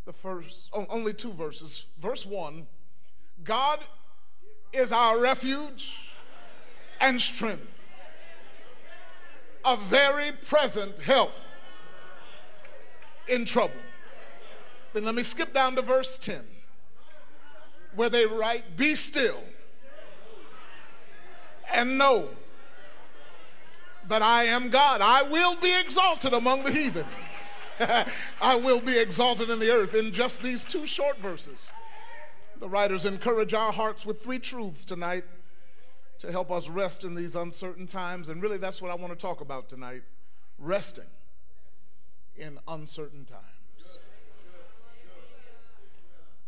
[0.04, 1.86] the first, only two verses.
[2.00, 2.66] Verse 1
[3.42, 3.80] God
[4.72, 5.92] is our refuge
[7.00, 7.66] and strength,
[9.64, 11.32] a very present help
[13.28, 13.74] in trouble.
[14.92, 16.40] Then let me skip down to verse 10,
[17.94, 19.42] where they write, Be still
[21.72, 22.28] and know
[24.08, 25.00] that I am God.
[25.00, 27.06] I will be exalted among the heathen.
[28.40, 29.94] I will be exalted in the earth.
[29.94, 31.70] In just these two short verses,
[32.60, 35.24] the writers encourage our hearts with three truths tonight
[36.20, 38.28] to help us rest in these uncertain times.
[38.28, 40.02] And really, that's what I want to talk about tonight
[40.58, 41.04] resting
[42.36, 43.42] in uncertain times.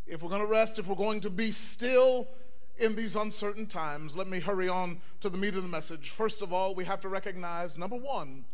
[0.07, 2.29] If we're going to rest, if we're going to be still
[2.79, 6.11] in these uncertain times, let me hurry on to the meat of the message.
[6.11, 8.45] First of all, we have to recognize number one,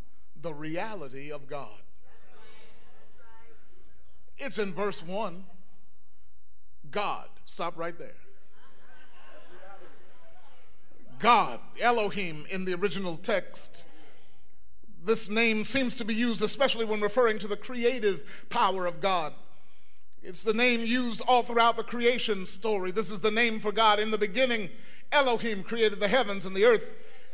[0.41, 1.83] the reality of God.
[4.39, 5.45] It's in verse 1.
[6.91, 7.29] God.
[7.45, 8.15] Stop right there.
[11.19, 13.85] God, Elohim in the original text.
[15.05, 19.33] This name seems to be used especially when referring to the creative power of God.
[20.23, 22.91] It's the name used all throughout the creation story.
[22.93, 23.99] This is the name for God.
[23.99, 24.71] In the beginning,
[25.11, 26.85] Elohim created the heavens and the earth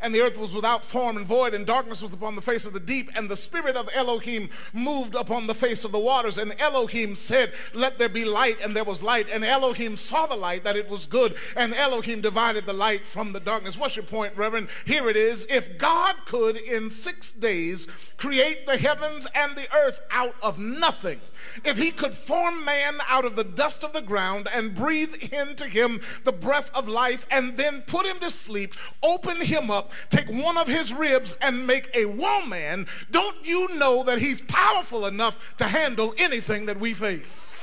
[0.01, 2.73] and the earth was without form and void, and darkness was upon the face of
[2.73, 6.39] the deep, and the spirit of Elohim moved upon the face of the waters.
[6.39, 9.29] And Elohim said, Let there be light, and there was light.
[9.31, 13.33] And Elohim saw the light, that it was good, and Elohim divided the light from
[13.33, 13.77] the darkness.
[13.79, 14.69] What's your point, Reverend?
[14.85, 15.47] Here it is.
[15.51, 17.87] If God could in six days
[18.17, 21.21] create the heavens and the earth out of nothing,
[21.65, 25.67] if he could form man out of the dust of the ground and breathe into
[25.67, 30.29] him the breath of life and then put him to sleep, open him up, take
[30.29, 35.37] one of his ribs and make a woman, don't you know that he's powerful enough
[35.59, 37.55] to handle anything that we face?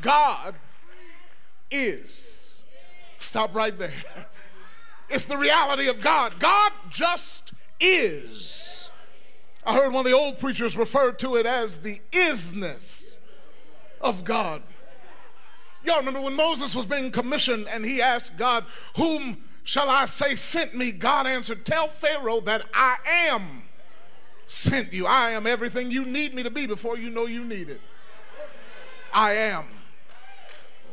[0.00, 0.54] God
[1.70, 2.62] is.
[3.18, 3.92] Stop right there.
[5.08, 6.34] It's the reality of God.
[6.38, 8.90] God just is.
[9.64, 13.16] I heard one of the old preachers refer to it as the isness
[14.00, 14.62] of God.
[15.84, 18.64] Y'all remember when Moses was being commissioned and he asked God,
[18.96, 20.92] Whom shall I say sent me?
[20.92, 23.64] God answered, Tell Pharaoh that I am
[24.46, 25.06] sent you.
[25.06, 27.82] I am everything you need me to be before you know you need it.
[29.12, 29.66] I am.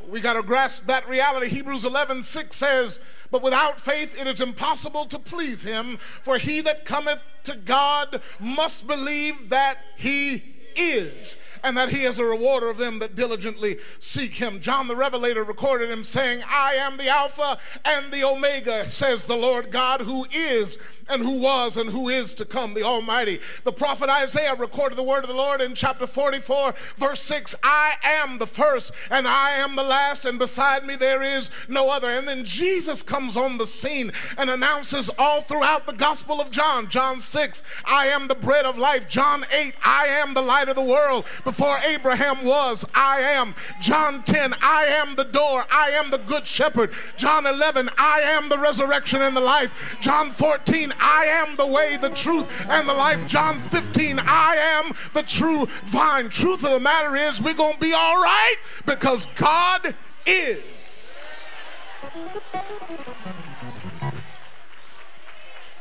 [0.10, 1.48] We got to grasp that reality.
[1.48, 3.00] Hebrews 11 6 says,
[3.32, 8.22] But without faith it is impossible to please him, for he that cometh to God
[8.40, 10.44] must believe that He
[10.76, 14.59] is, and that he is a rewarder of them that diligently seek him.
[14.59, 19.38] John the Revelator recorded him saying, I am the Alpha and the Omega, says the
[19.38, 20.78] Lord God, who is
[21.10, 23.39] and who was and who is to come, the Almighty.
[23.64, 27.95] The prophet Isaiah recorded the word of the Lord in chapter 44, verse 6 I
[28.04, 32.10] am the first and I am the last, and beside me there is no other.
[32.10, 36.89] And then Jesus comes on the scene and announces all throughout the Gospel of John.
[36.89, 39.10] John 6, I am the bread of life.
[39.10, 41.26] John 8, I am the light of the world.
[41.43, 43.56] Before Abraham was, I am.
[43.82, 45.66] John 10, I am the door.
[45.72, 46.91] I am the good shepherd.
[47.18, 49.72] John 11, I am the resurrection and the life.
[50.01, 53.28] John 14, I am the way, the truth, and the life.
[53.28, 56.30] John 15, I am the true vine.
[56.30, 60.64] Truth of the matter is, we're going to be all right because God is.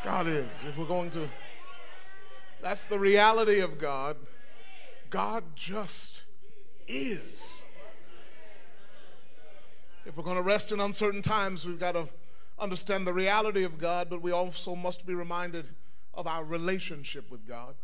[0.04, 0.48] God is.
[0.66, 1.28] If we're going to,
[2.60, 4.16] that's the reality of God.
[5.10, 6.22] God just
[6.88, 7.62] is.
[10.04, 12.08] If we're going to rest in uncertain times, we've got to
[12.58, 15.68] understand the reality of God, but we also must be reminded
[16.14, 17.74] of our relationship with God.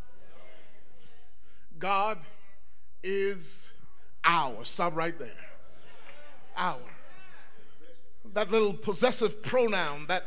[1.78, 2.18] God
[3.02, 3.72] is
[4.24, 4.64] our.
[4.64, 5.30] Stop right there.
[6.56, 6.78] Our.
[8.34, 10.24] That little possessive pronoun, that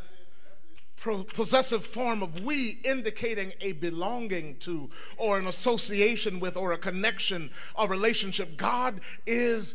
[1.34, 7.50] possessive form of we indicating a belonging to or an association with or a connection
[7.76, 9.74] a relationship god is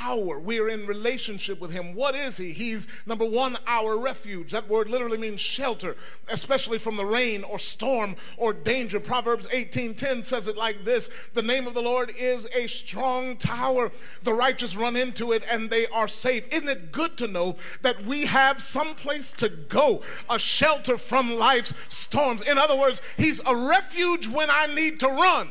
[0.00, 0.38] our.
[0.38, 1.94] We're in relationship with Him.
[1.94, 2.52] What is He?
[2.52, 4.52] He's, number one, our refuge.
[4.52, 5.96] That word literally means shelter,
[6.28, 9.00] especially from the rain or storm or danger.
[9.00, 13.92] Proverbs 18:10 says it like this The name of the Lord is a strong tower.
[14.22, 16.44] The righteous run into it and they are safe.
[16.52, 21.36] Isn't it good to know that we have some place to go, a shelter from
[21.36, 22.42] life's storms?
[22.42, 25.50] In other words, He's a refuge when I need to run.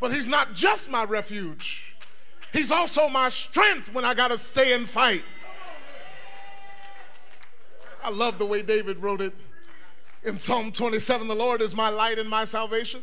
[0.00, 1.89] But He's not just my refuge.
[2.52, 5.22] He's also my strength when I got to stay and fight.
[8.02, 9.34] I love the way David wrote it
[10.22, 13.02] in Psalm 27 The Lord is my light and my salvation.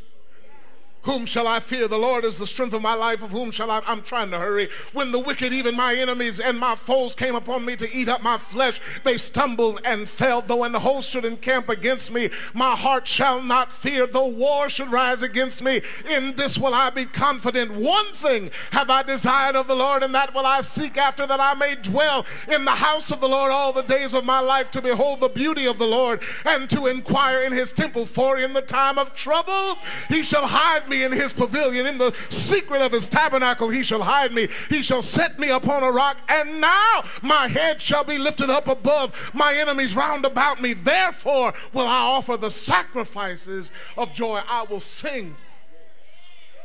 [1.08, 1.88] Whom shall I fear?
[1.88, 3.24] The Lord is the strength of my life.
[3.24, 3.82] Of whom shall I?
[3.88, 4.68] I'm trying to hurry.
[4.92, 8.22] When the wicked, even my enemies and my foes, came upon me to eat up
[8.22, 10.42] my flesh, they stumbled and fell.
[10.42, 14.06] Though an host should encamp against me, my heart shall not fear.
[14.06, 15.80] Though war should rise against me,
[16.10, 17.72] in this will I be confident.
[17.72, 21.40] One thing have I desired of the Lord, and that will I seek after, that
[21.40, 24.72] I may dwell in the house of the Lord all the days of my life,
[24.72, 28.06] to behold the beauty of the Lord and to inquire in his temple.
[28.06, 29.78] For in the time of trouble,
[30.10, 31.86] he shall hide me me in his pavilion.
[31.86, 34.48] In the secret of his tabernacle, he shall hide me.
[34.70, 36.18] He shall set me upon a rock.
[36.28, 40.74] And now my head shall be lifted up above my enemies round about me.
[40.74, 44.42] Therefore will I offer the sacrifices of joy.
[44.48, 45.36] I will sing.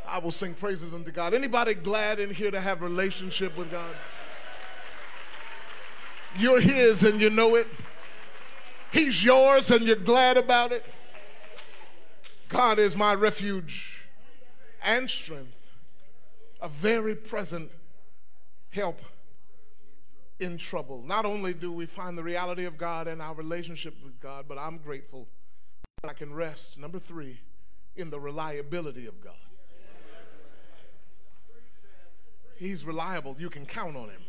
[0.06, 1.32] I will sing praises unto God.
[1.32, 3.94] Anybody glad in here to have relationship with God?
[6.36, 7.66] You're his and you know it.
[8.90, 10.84] He's yours and you're glad about it.
[12.48, 14.01] God is my refuge
[14.84, 15.70] and strength,
[16.60, 17.70] a very present
[18.70, 19.00] help
[20.40, 21.02] in trouble.
[21.04, 24.58] Not only do we find the reality of God and our relationship with God, but
[24.58, 25.28] I'm grateful
[26.02, 27.40] that I can rest, number three,
[27.96, 29.34] in the reliability of God.
[32.56, 33.36] He's reliable.
[33.38, 34.22] You can count on him.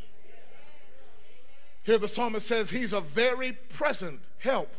[1.83, 4.73] Here the psalmist says he's a very present help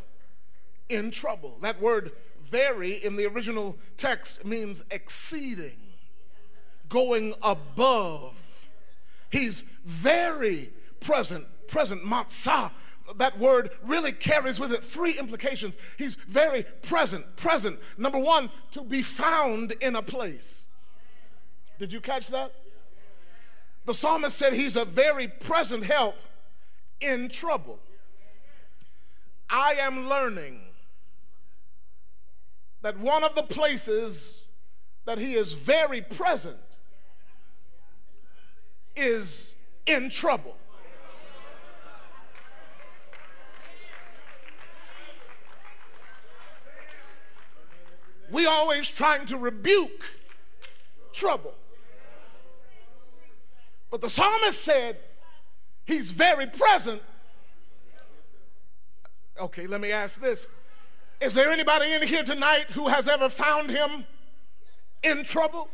[0.88, 1.58] in trouble.
[1.62, 2.12] That word
[2.54, 5.76] very in the original text means exceeding,
[6.88, 8.36] going above.
[9.28, 12.70] He's very present, present, matzah.
[13.16, 15.74] That word really carries with it three implications.
[15.98, 17.80] He's very present, present.
[17.98, 20.66] Number one, to be found in a place.
[21.80, 22.54] Did you catch that?
[23.84, 26.14] The psalmist said he's a very present help
[27.00, 27.80] in trouble.
[29.50, 30.60] I am learning
[32.84, 34.48] that one of the places
[35.06, 36.58] that he is very present
[38.94, 39.54] is
[39.86, 40.54] in trouble.
[48.30, 50.04] We always trying to rebuke
[51.14, 51.54] trouble.
[53.90, 54.98] But the psalmist said
[55.86, 57.00] he's very present.
[59.40, 60.46] Okay, let me ask this.
[61.24, 64.04] Is there anybody in here tonight who has ever found him
[65.02, 65.70] in trouble?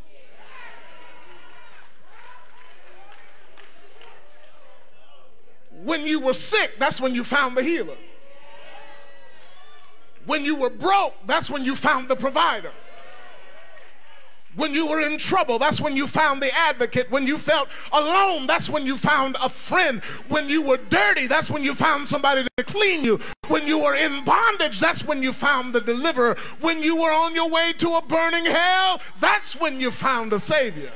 [5.82, 7.96] When you were sick, that's when you found the healer.
[10.24, 12.70] When you were broke, that's when you found the provider.
[14.56, 17.10] When you were in trouble, that's when you found the advocate.
[17.10, 20.02] When you felt alone, that's when you found a friend.
[20.28, 23.20] When you were dirty, that's when you found somebody to clean you.
[23.46, 26.36] When you were in bondage, that's when you found the deliverer.
[26.60, 30.40] When you were on your way to a burning hell, that's when you found a
[30.40, 30.92] savior.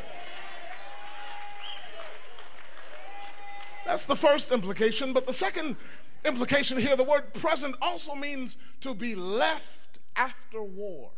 [3.86, 5.12] That's the first implication.
[5.12, 5.76] But the second
[6.24, 11.10] implication here, the word present also means to be left after war.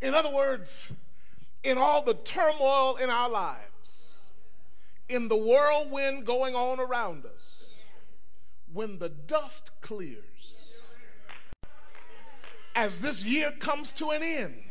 [0.00, 0.92] In other words,
[1.62, 4.18] in all the turmoil in our lives,
[5.08, 7.74] in the whirlwind going on around us,
[8.72, 10.72] when the dust clears,
[12.74, 14.62] as this year comes to an end,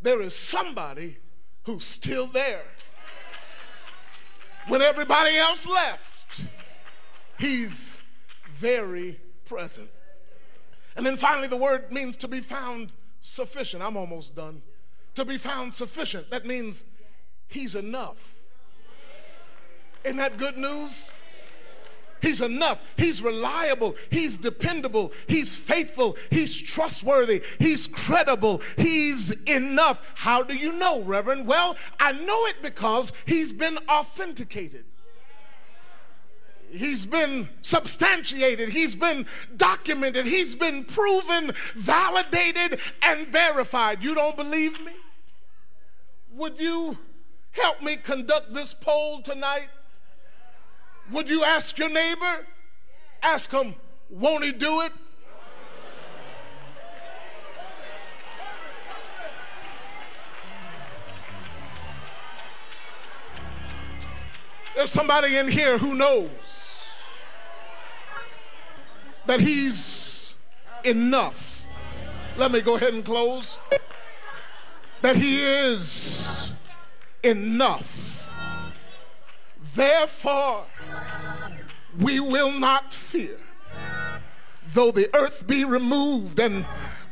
[0.00, 1.18] there is somebody
[1.64, 2.64] who's still there.
[4.68, 6.46] When everybody else left,
[7.38, 8.00] he's
[8.54, 9.90] very present.
[10.96, 13.82] And then finally, the word means to be found sufficient.
[13.82, 14.62] I'm almost done.
[15.16, 16.30] To be found sufficient.
[16.30, 16.84] That means
[17.48, 18.34] he's enough.
[20.04, 21.10] Isn't that good news?
[22.22, 22.80] He's enough.
[22.96, 23.96] He's reliable.
[24.10, 25.12] He's dependable.
[25.26, 26.16] He's faithful.
[26.30, 27.42] He's trustworthy.
[27.58, 28.60] He's credible.
[28.76, 30.00] He's enough.
[30.14, 31.46] How do you know, Reverend?
[31.46, 34.84] Well, I know it because he's been authenticated.
[36.70, 38.68] He's been substantiated.
[38.68, 40.26] He's been documented.
[40.26, 44.02] He's been proven, validated, and verified.
[44.02, 44.92] You don't believe me?
[46.32, 46.96] Would you
[47.52, 49.68] help me conduct this poll tonight?
[51.10, 52.46] Would you ask your neighbor?
[53.22, 53.74] Ask him,
[54.08, 54.92] won't he do it?
[64.76, 66.59] There's somebody in here who knows
[69.26, 70.34] that he's
[70.84, 71.66] enough.
[72.36, 73.58] Let me go ahead and close.
[75.02, 76.52] That he is
[77.22, 78.30] enough.
[79.74, 80.66] Therefore,
[81.98, 83.38] we will not fear.
[84.72, 86.64] Though the earth be removed and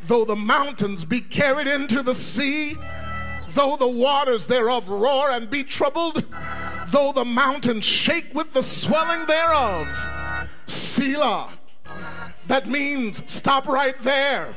[0.05, 2.77] though the mountains be carried into the sea,
[3.51, 6.25] though the waters thereof roar and be troubled,
[6.89, 9.89] though the mountains shake with the swelling thereof.
[10.67, 11.58] Selah.
[12.47, 14.55] That means stop right there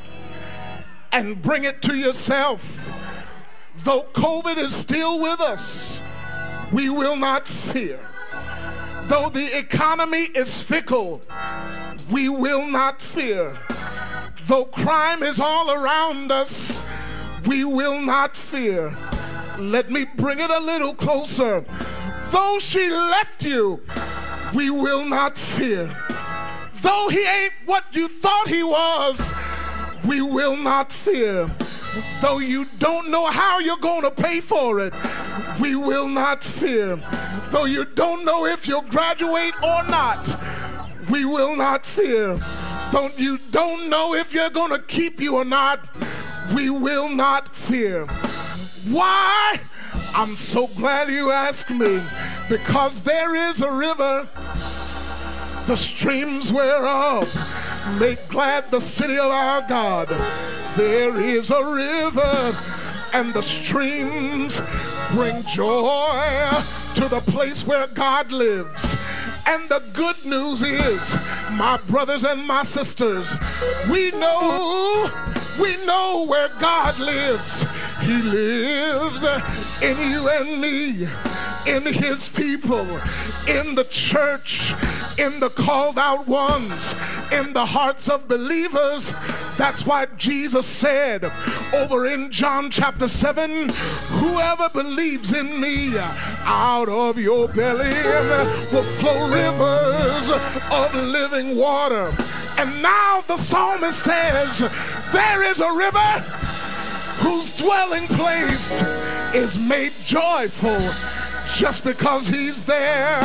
[1.11, 2.89] and bring it to yourself.
[3.83, 6.01] Though COVID is still with us,
[6.71, 8.07] we will not fear.
[9.03, 11.21] Though the economy is fickle,
[12.11, 13.57] we will not fear.
[14.45, 16.81] Though crime is all around us,
[17.45, 18.95] we will not fear.
[19.57, 21.65] Let me bring it a little closer.
[22.29, 23.81] Though she left you,
[24.53, 25.95] we will not fear.
[26.81, 29.33] Though he ain't what you thought he was,
[30.05, 31.49] we will not fear.
[32.21, 34.93] Though you don't know how you're going to pay for it,
[35.59, 37.01] we will not fear.
[37.49, 40.35] Though you don't know if you'll graduate or not,
[41.09, 42.39] we will not fear.
[42.91, 45.79] Though you don't know if you're going to keep you or not,
[46.55, 48.05] we will not fear.
[48.89, 49.59] Why?
[50.13, 52.01] I'm so glad you asked me
[52.49, 54.27] because there is a river,
[55.67, 57.27] the streams whereof
[57.99, 60.09] make glad the city of our God.
[60.75, 62.57] There is a river,
[63.13, 64.61] and the streams
[65.11, 66.49] bring joy
[66.95, 68.95] to the place where God lives.
[69.47, 71.15] And the good news is,
[71.51, 73.35] my brothers and my sisters,
[73.89, 75.09] we know,
[75.59, 77.65] we know where God lives.
[78.01, 79.23] He lives
[79.81, 81.07] in you and me,
[81.67, 82.99] in his people,
[83.47, 84.73] in the church,
[85.17, 86.95] in the called out ones,
[87.31, 89.13] in the hearts of believers.
[89.57, 91.31] That's why Jesus said
[91.73, 95.97] over in John chapter 7 Whoever believes in me,
[96.43, 97.93] out of your belly
[98.71, 100.29] will flow rivers
[100.71, 102.13] of living water.
[102.57, 104.59] And now the psalmist says,
[105.13, 106.19] There is a river
[107.23, 108.81] whose dwelling place
[109.33, 110.81] is made joyful
[111.57, 113.21] just because he's there.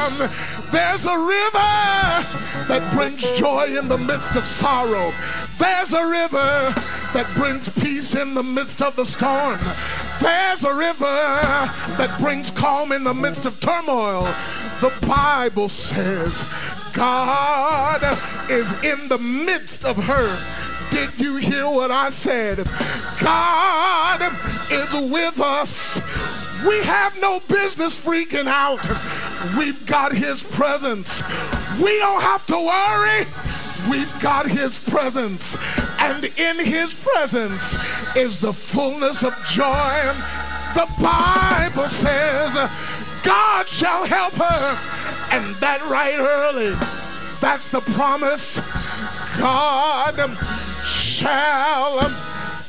[0.70, 2.26] There's a river
[2.68, 5.12] that brings joy in the midst of sorrow.
[5.58, 6.74] There's a river
[7.14, 9.60] that brings peace in the midst of the storm.
[10.20, 14.24] There's a river that brings calm in the midst of turmoil.
[14.80, 16.42] The Bible says
[16.92, 18.02] God
[18.50, 20.65] is in the midst of her.
[20.90, 22.64] Did you hear what I said?
[23.20, 24.22] God
[24.70, 26.00] is with us.
[26.66, 28.84] We have no business freaking out.
[29.56, 31.22] We've got His presence.
[31.82, 33.26] We don't have to worry.
[33.90, 35.56] We've got His presence.
[36.00, 37.76] and in his presence
[38.16, 40.12] is the fullness of joy.
[40.74, 42.54] The Bible says,
[43.22, 44.78] God shall help her,
[45.32, 46.76] and that right early.
[47.40, 48.60] That's the promise.
[49.38, 50.16] God
[50.86, 51.98] shall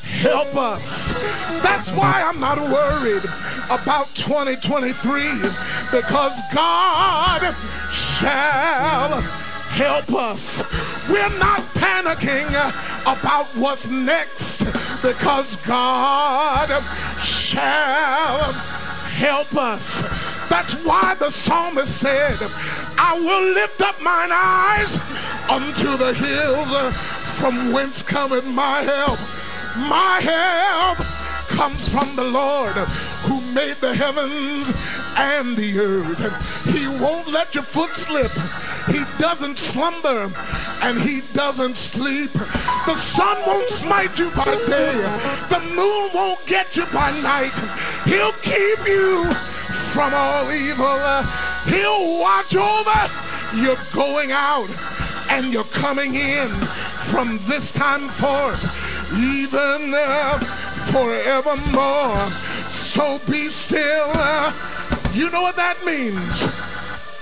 [0.02, 1.14] help us.
[1.62, 3.24] That's why I'm not worried
[3.70, 5.42] about 2023
[5.92, 7.56] because God
[7.92, 10.64] shall help us.
[11.08, 12.48] We're not panicking
[13.04, 14.64] about what's next
[15.04, 16.70] because God
[17.22, 18.52] shall
[19.14, 20.02] help us.
[20.50, 22.38] That's why the psalmist said,
[22.98, 24.94] I will lift up mine eyes
[25.50, 29.20] unto the hills from whence cometh my help.
[29.78, 30.98] My help
[31.48, 32.76] comes from the Lord
[33.26, 34.72] who made the heavens
[35.16, 36.66] and the earth.
[36.66, 38.32] He won't let your foot slip.
[38.88, 40.32] He doesn't slumber
[40.82, 42.32] and he doesn't sleep.
[42.34, 44.94] The sun won't smite you by day.
[45.50, 47.54] The moon won't get you by night.
[48.06, 49.32] He'll keep you
[49.94, 51.24] from all evil.
[51.66, 53.00] He'll watch over
[53.56, 54.70] your going out
[55.30, 56.50] and you're coming in
[57.12, 58.62] from this time forth
[59.14, 60.40] even uh,
[60.92, 62.20] forevermore.
[62.70, 64.12] So be still.
[64.14, 64.52] Uh,
[65.14, 66.44] you know what that means.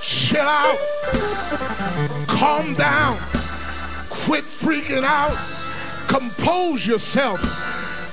[0.02, 0.78] Chill out.
[2.28, 3.18] Calm down.
[4.10, 5.38] Quit freaking out.
[6.08, 7.40] Compose yourself.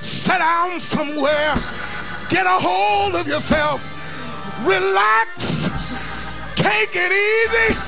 [0.03, 1.55] Sit down somewhere.
[2.29, 3.81] Get a hold of yourself.
[4.65, 5.67] Relax.
[6.55, 7.79] Take it easy.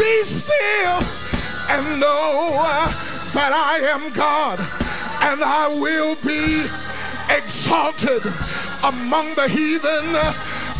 [0.00, 1.23] Be still
[1.68, 2.62] and know
[3.32, 4.58] that I am God
[5.24, 6.66] and I will be
[7.34, 8.22] exalted
[8.84, 10.14] among the heathen.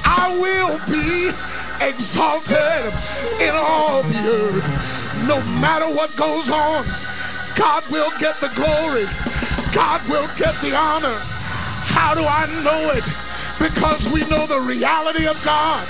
[0.04, 1.32] I will be
[1.80, 2.92] exalted
[3.40, 5.26] in all the earth.
[5.26, 6.84] No matter what goes on,
[7.56, 9.06] God will get the glory.
[9.72, 11.18] God will get the honor.
[11.88, 13.04] How do I know it?
[13.58, 15.88] Because we know the reality of God.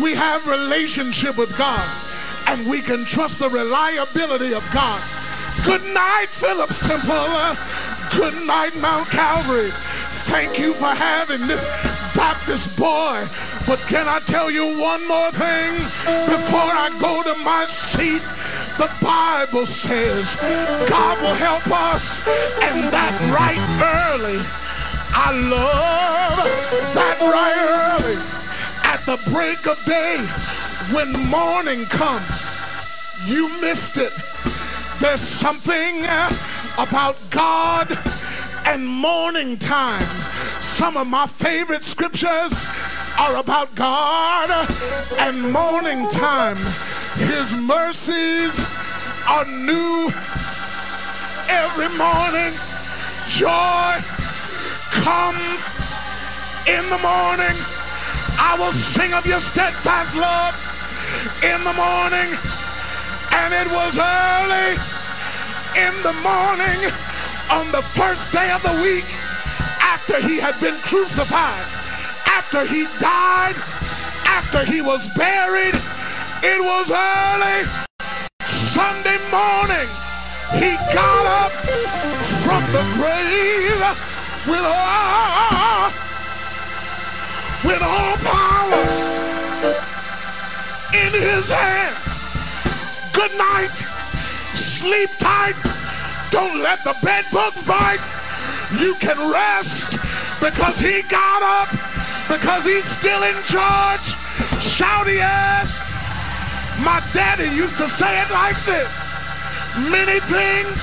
[0.00, 2.07] We have relationship with God
[2.48, 5.02] and we can trust the reliability of God.
[5.66, 7.28] Good night, Phillips Temple.
[8.16, 9.70] Good night, Mount Calvary.
[10.32, 11.62] Thank you for having this
[12.16, 13.26] Baptist boy.
[13.66, 15.74] But can I tell you one more thing
[16.24, 18.22] before I go to my seat?
[18.78, 20.34] The Bible says
[20.88, 22.26] God will help us,
[22.64, 23.60] and that right
[24.08, 24.40] early.
[25.12, 26.44] I love
[26.94, 28.38] that right early
[28.88, 30.16] at the break of day
[30.94, 32.24] when morning comes.
[33.26, 34.12] You missed it.
[34.98, 36.32] There's something uh,
[36.78, 37.98] about God
[38.64, 40.06] and morning time.
[40.60, 42.66] Some of my favorite scriptures
[43.18, 44.48] are about God
[45.18, 46.56] and morning time.
[47.16, 48.58] His mercies
[49.26, 50.10] are new
[51.48, 52.54] every morning.
[53.26, 54.00] Joy
[55.04, 55.60] comes
[56.66, 57.56] in the morning.
[58.38, 60.54] I will sing of your steadfast love
[61.42, 62.30] in the morning.
[63.34, 64.78] And it was early
[65.74, 66.78] in the morning
[67.50, 69.04] on the first day of the week
[69.80, 71.66] after he had been crucified,
[72.26, 73.54] after he died,
[74.26, 75.74] after he was buried.
[76.42, 77.66] It was early
[78.44, 79.88] Sunday morning.
[80.62, 81.52] He got up
[82.46, 83.82] from the grave
[84.46, 85.90] with all,
[87.64, 88.84] with all power
[90.94, 91.96] in his hand.
[93.12, 93.74] Good night.
[94.54, 95.56] Sleep tight.
[96.30, 98.00] Don't let the bed bugs bite.
[98.78, 99.98] You can rest
[100.40, 101.70] because he got up,
[102.28, 104.06] because he's still in charge.
[104.60, 105.66] Shout yes.
[106.84, 108.88] My daddy used to say it like this.
[109.90, 110.78] Many things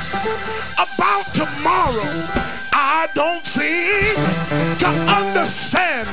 [0.77, 2.54] about tomorrow
[2.87, 4.13] I don't seem
[4.77, 4.87] to
[5.19, 6.07] understand,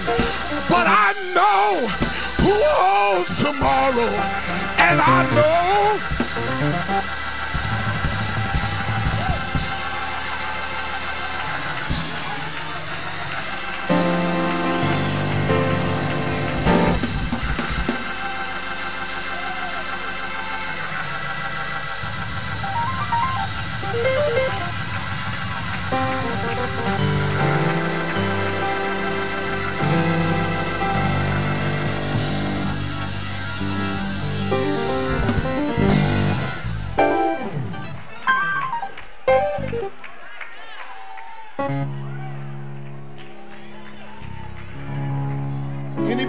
[0.71, 1.87] but I know
[2.41, 4.09] who holds tomorrow,
[4.81, 6.01] and I know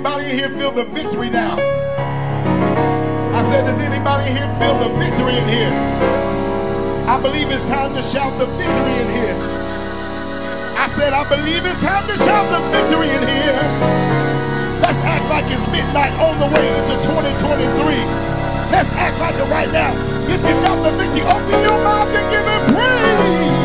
[0.03, 1.55] Anybody in here feel the victory now?
[3.31, 5.71] I said, does anybody here feel the victory in here?
[7.07, 9.37] I believe it's time to shout the victory in here.
[10.75, 13.55] I said, I believe it's time to shout the victory in here.
[14.83, 17.63] Let's act like it's midnight on the way into 2023.
[18.75, 19.95] Let's act like it right now.
[20.27, 23.62] If you got the victory, open your mouth and give it praise.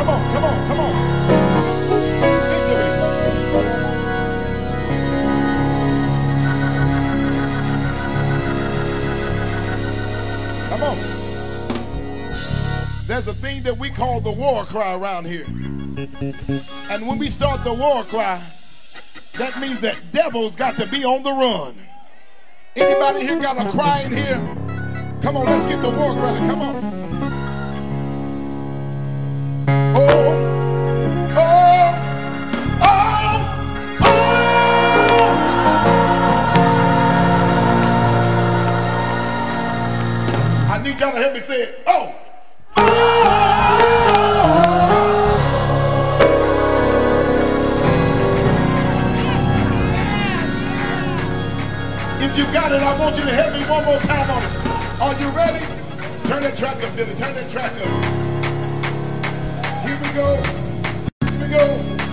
[0.00, 0.94] Come on, come on, come on.
[2.48, 2.88] Victory.
[10.70, 10.96] Come on.
[13.06, 15.44] There's a thing that we call the war cry around here.
[15.44, 18.42] And when we start the war cry,
[19.36, 21.78] that means that devils got to be on the run.
[22.74, 24.38] Anybody here got a cry in here?
[25.20, 26.38] Come on, let's get the war cry.
[26.38, 26.99] Come on.
[41.10, 41.82] Y'all to help me say it.
[41.86, 42.14] Oh.
[52.22, 54.50] If you got it, I want you to help me one more time on it.
[55.00, 55.64] Are you ready?
[56.28, 57.14] Turn that track up, Billy.
[57.14, 57.80] Turn that track up.
[59.84, 60.36] Here we go.
[61.26, 62.09] Here we go.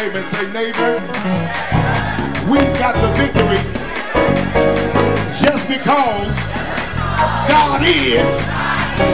[0.00, 0.92] neighbor and say, neighbor,
[2.48, 3.60] we've got the victory
[5.36, 6.32] just because
[7.44, 8.24] God is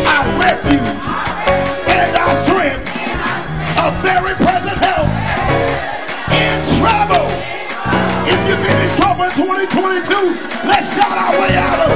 [0.06, 1.02] our refuge
[1.90, 2.86] and our strength,
[3.82, 5.10] a very present help
[6.30, 7.34] in trouble.
[8.30, 11.95] If you've been in trouble in 2022, let's shout our way out of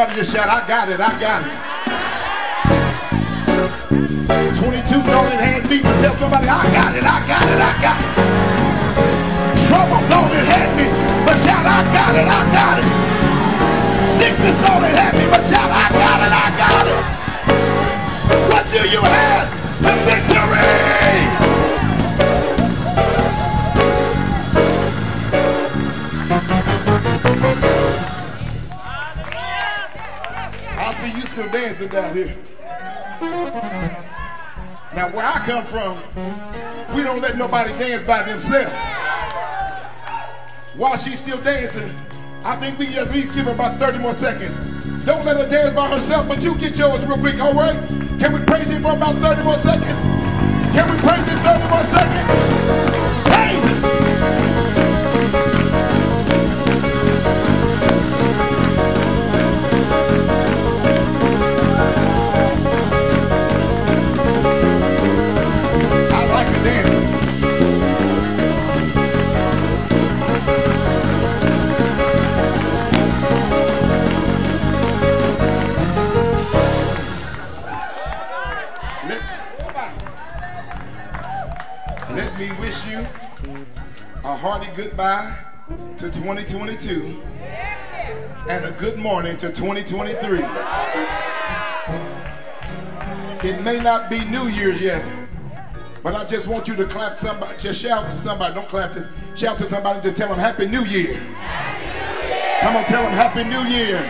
[0.00, 1.52] Somebody just shout, I got it, I got it.
[4.56, 8.00] 22 don't had me, but tell somebody, I got it, I got it, I got
[8.00, 8.08] it.
[9.68, 10.32] Trouble don't
[10.80, 10.88] me,
[11.28, 12.88] but shout, I got it, I got it.
[14.16, 14.88] Sickness don't
[15.20, 17.04] me, but shout, I got it, I got it.
[18.48, 19.29] What do you have?
[31.40, 32.36] Still dancing down here.
[34.94, 35.96] Now, where I come from,
[36.94, 38.74] we don't let nobody dance by themselves.
[40.76, 41.90] While she's still dancing,
[42.44, 44.56] I think we just need to give her about 30 more seconds.
[45.06, 47.76] Don't let her dance by herself, but you get yours real quick, all right?
[48.18, 50.00] Can we praise him for about 30 more seconds?
[50.76, 52.69] Can we praise him 30 more seconds?
[82.40, 82.98] Me wish you
[84.24, 85.36] a hearty goodbye
[85.98, 87.20] to 2022
[88.48, 90.38] and a good morning to 2023.
[93.46, 95.04] It may not be New Year's yet,
[96.02, 98.54] but I just want you to clap somebody, just shout to somebody.
[98.54, 99.10] Don't clap this.
[99.34, 101.20] Shout to somebody, just tell them Happy New Year.
[102.62, 104.00] Come on, tell them Happy New Year.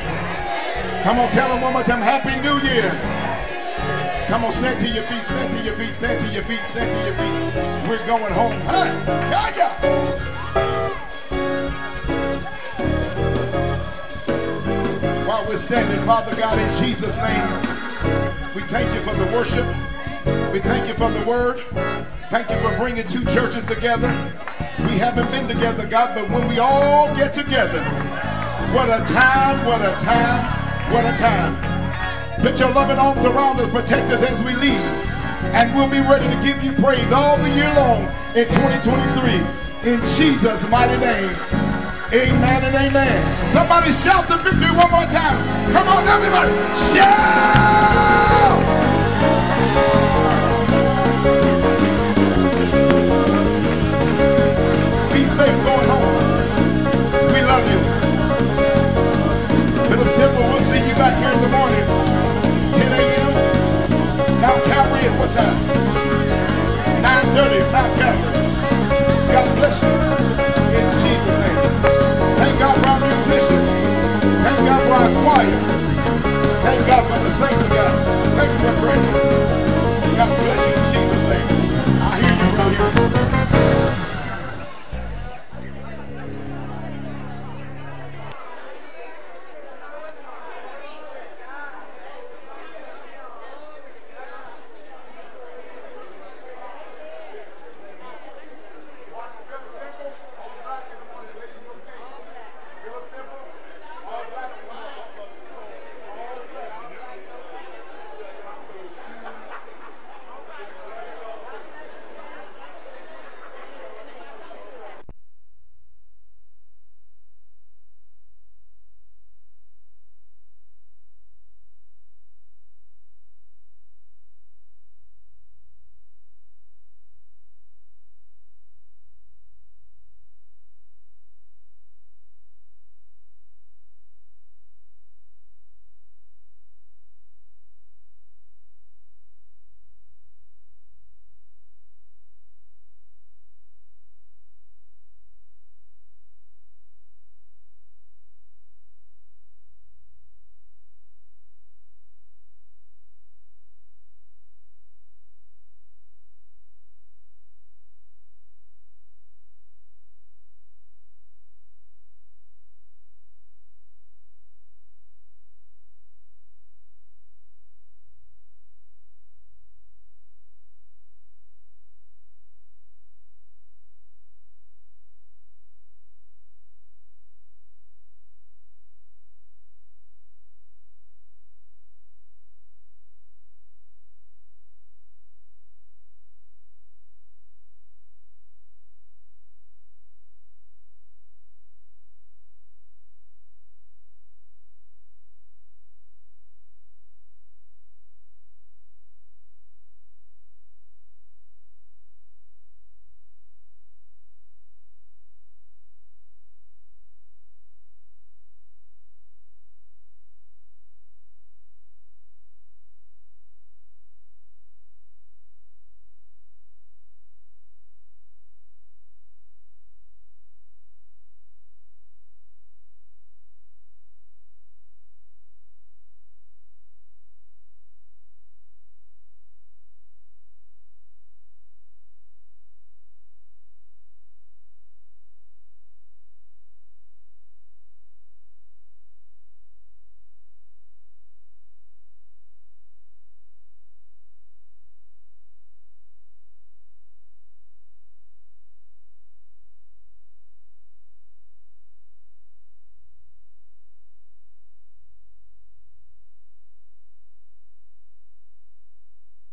[1.03, 3.10] Come on, tell them one more time Happy New Year.
[4.31, 6.89] Come on, stand to your feet, stand to your feet, stand to your feet, stand
[6.89, 7.89] to your feet.
[7.89, 8.53] We're going home.
[8.61, 8.95] Hey,
[9.29, 9.73] yeah, yeah.
[15.27, 19.67] While we're standing, Father God, in Jesus' name, we thank you for the worship.
[20.53, 21.59] We thank you for the word.
[22.31, 24.13] Thank you for bringing two churches together.
[24.79, 27.83] We haven't been together, God, but when we all get together,
[28.73, 31.70] what a time, what a time, what a time.
[32.43, 34.81] Put your loving arms around us, protect us as we leave.
[35.53, 38.05] And we'll be ready to give you praise all the year long
[38.35, 39.93] in 2023.
[39.93, 41.29] In Jesus' mighty name.
[42.13, 43.51] Amen and amen.
[43.51, 45.37] Somebody shout the victory one more time.
[45.73, 46.51] Come on, everybody.
[46.91, 48.57] Shout!
[55.13, 56.17] Be safe going home.
[57.33, 57.81] We love you.
[59.89, 61.80] Philip Temple, we'll see you back here in the morning.
[64.51, 65.59] Mount Calvary at what time?
[67.07, 68.35] 9.30, Mount Calvary.
[69.31, 69.95] God bless you
[70.75, 71.61] in Jesus' name.
[72.35, 73.69] Thank God for our musicians.
[74.43, 75.59] Thank God for our choir.
[76.67, 77.95] Thank God for the saints of God.
[78.35, 79.07] Thank you for praying.
[80.19, 81.47] God bless you in Jesus' name.
[82.03, 83.50] I hear you, brother.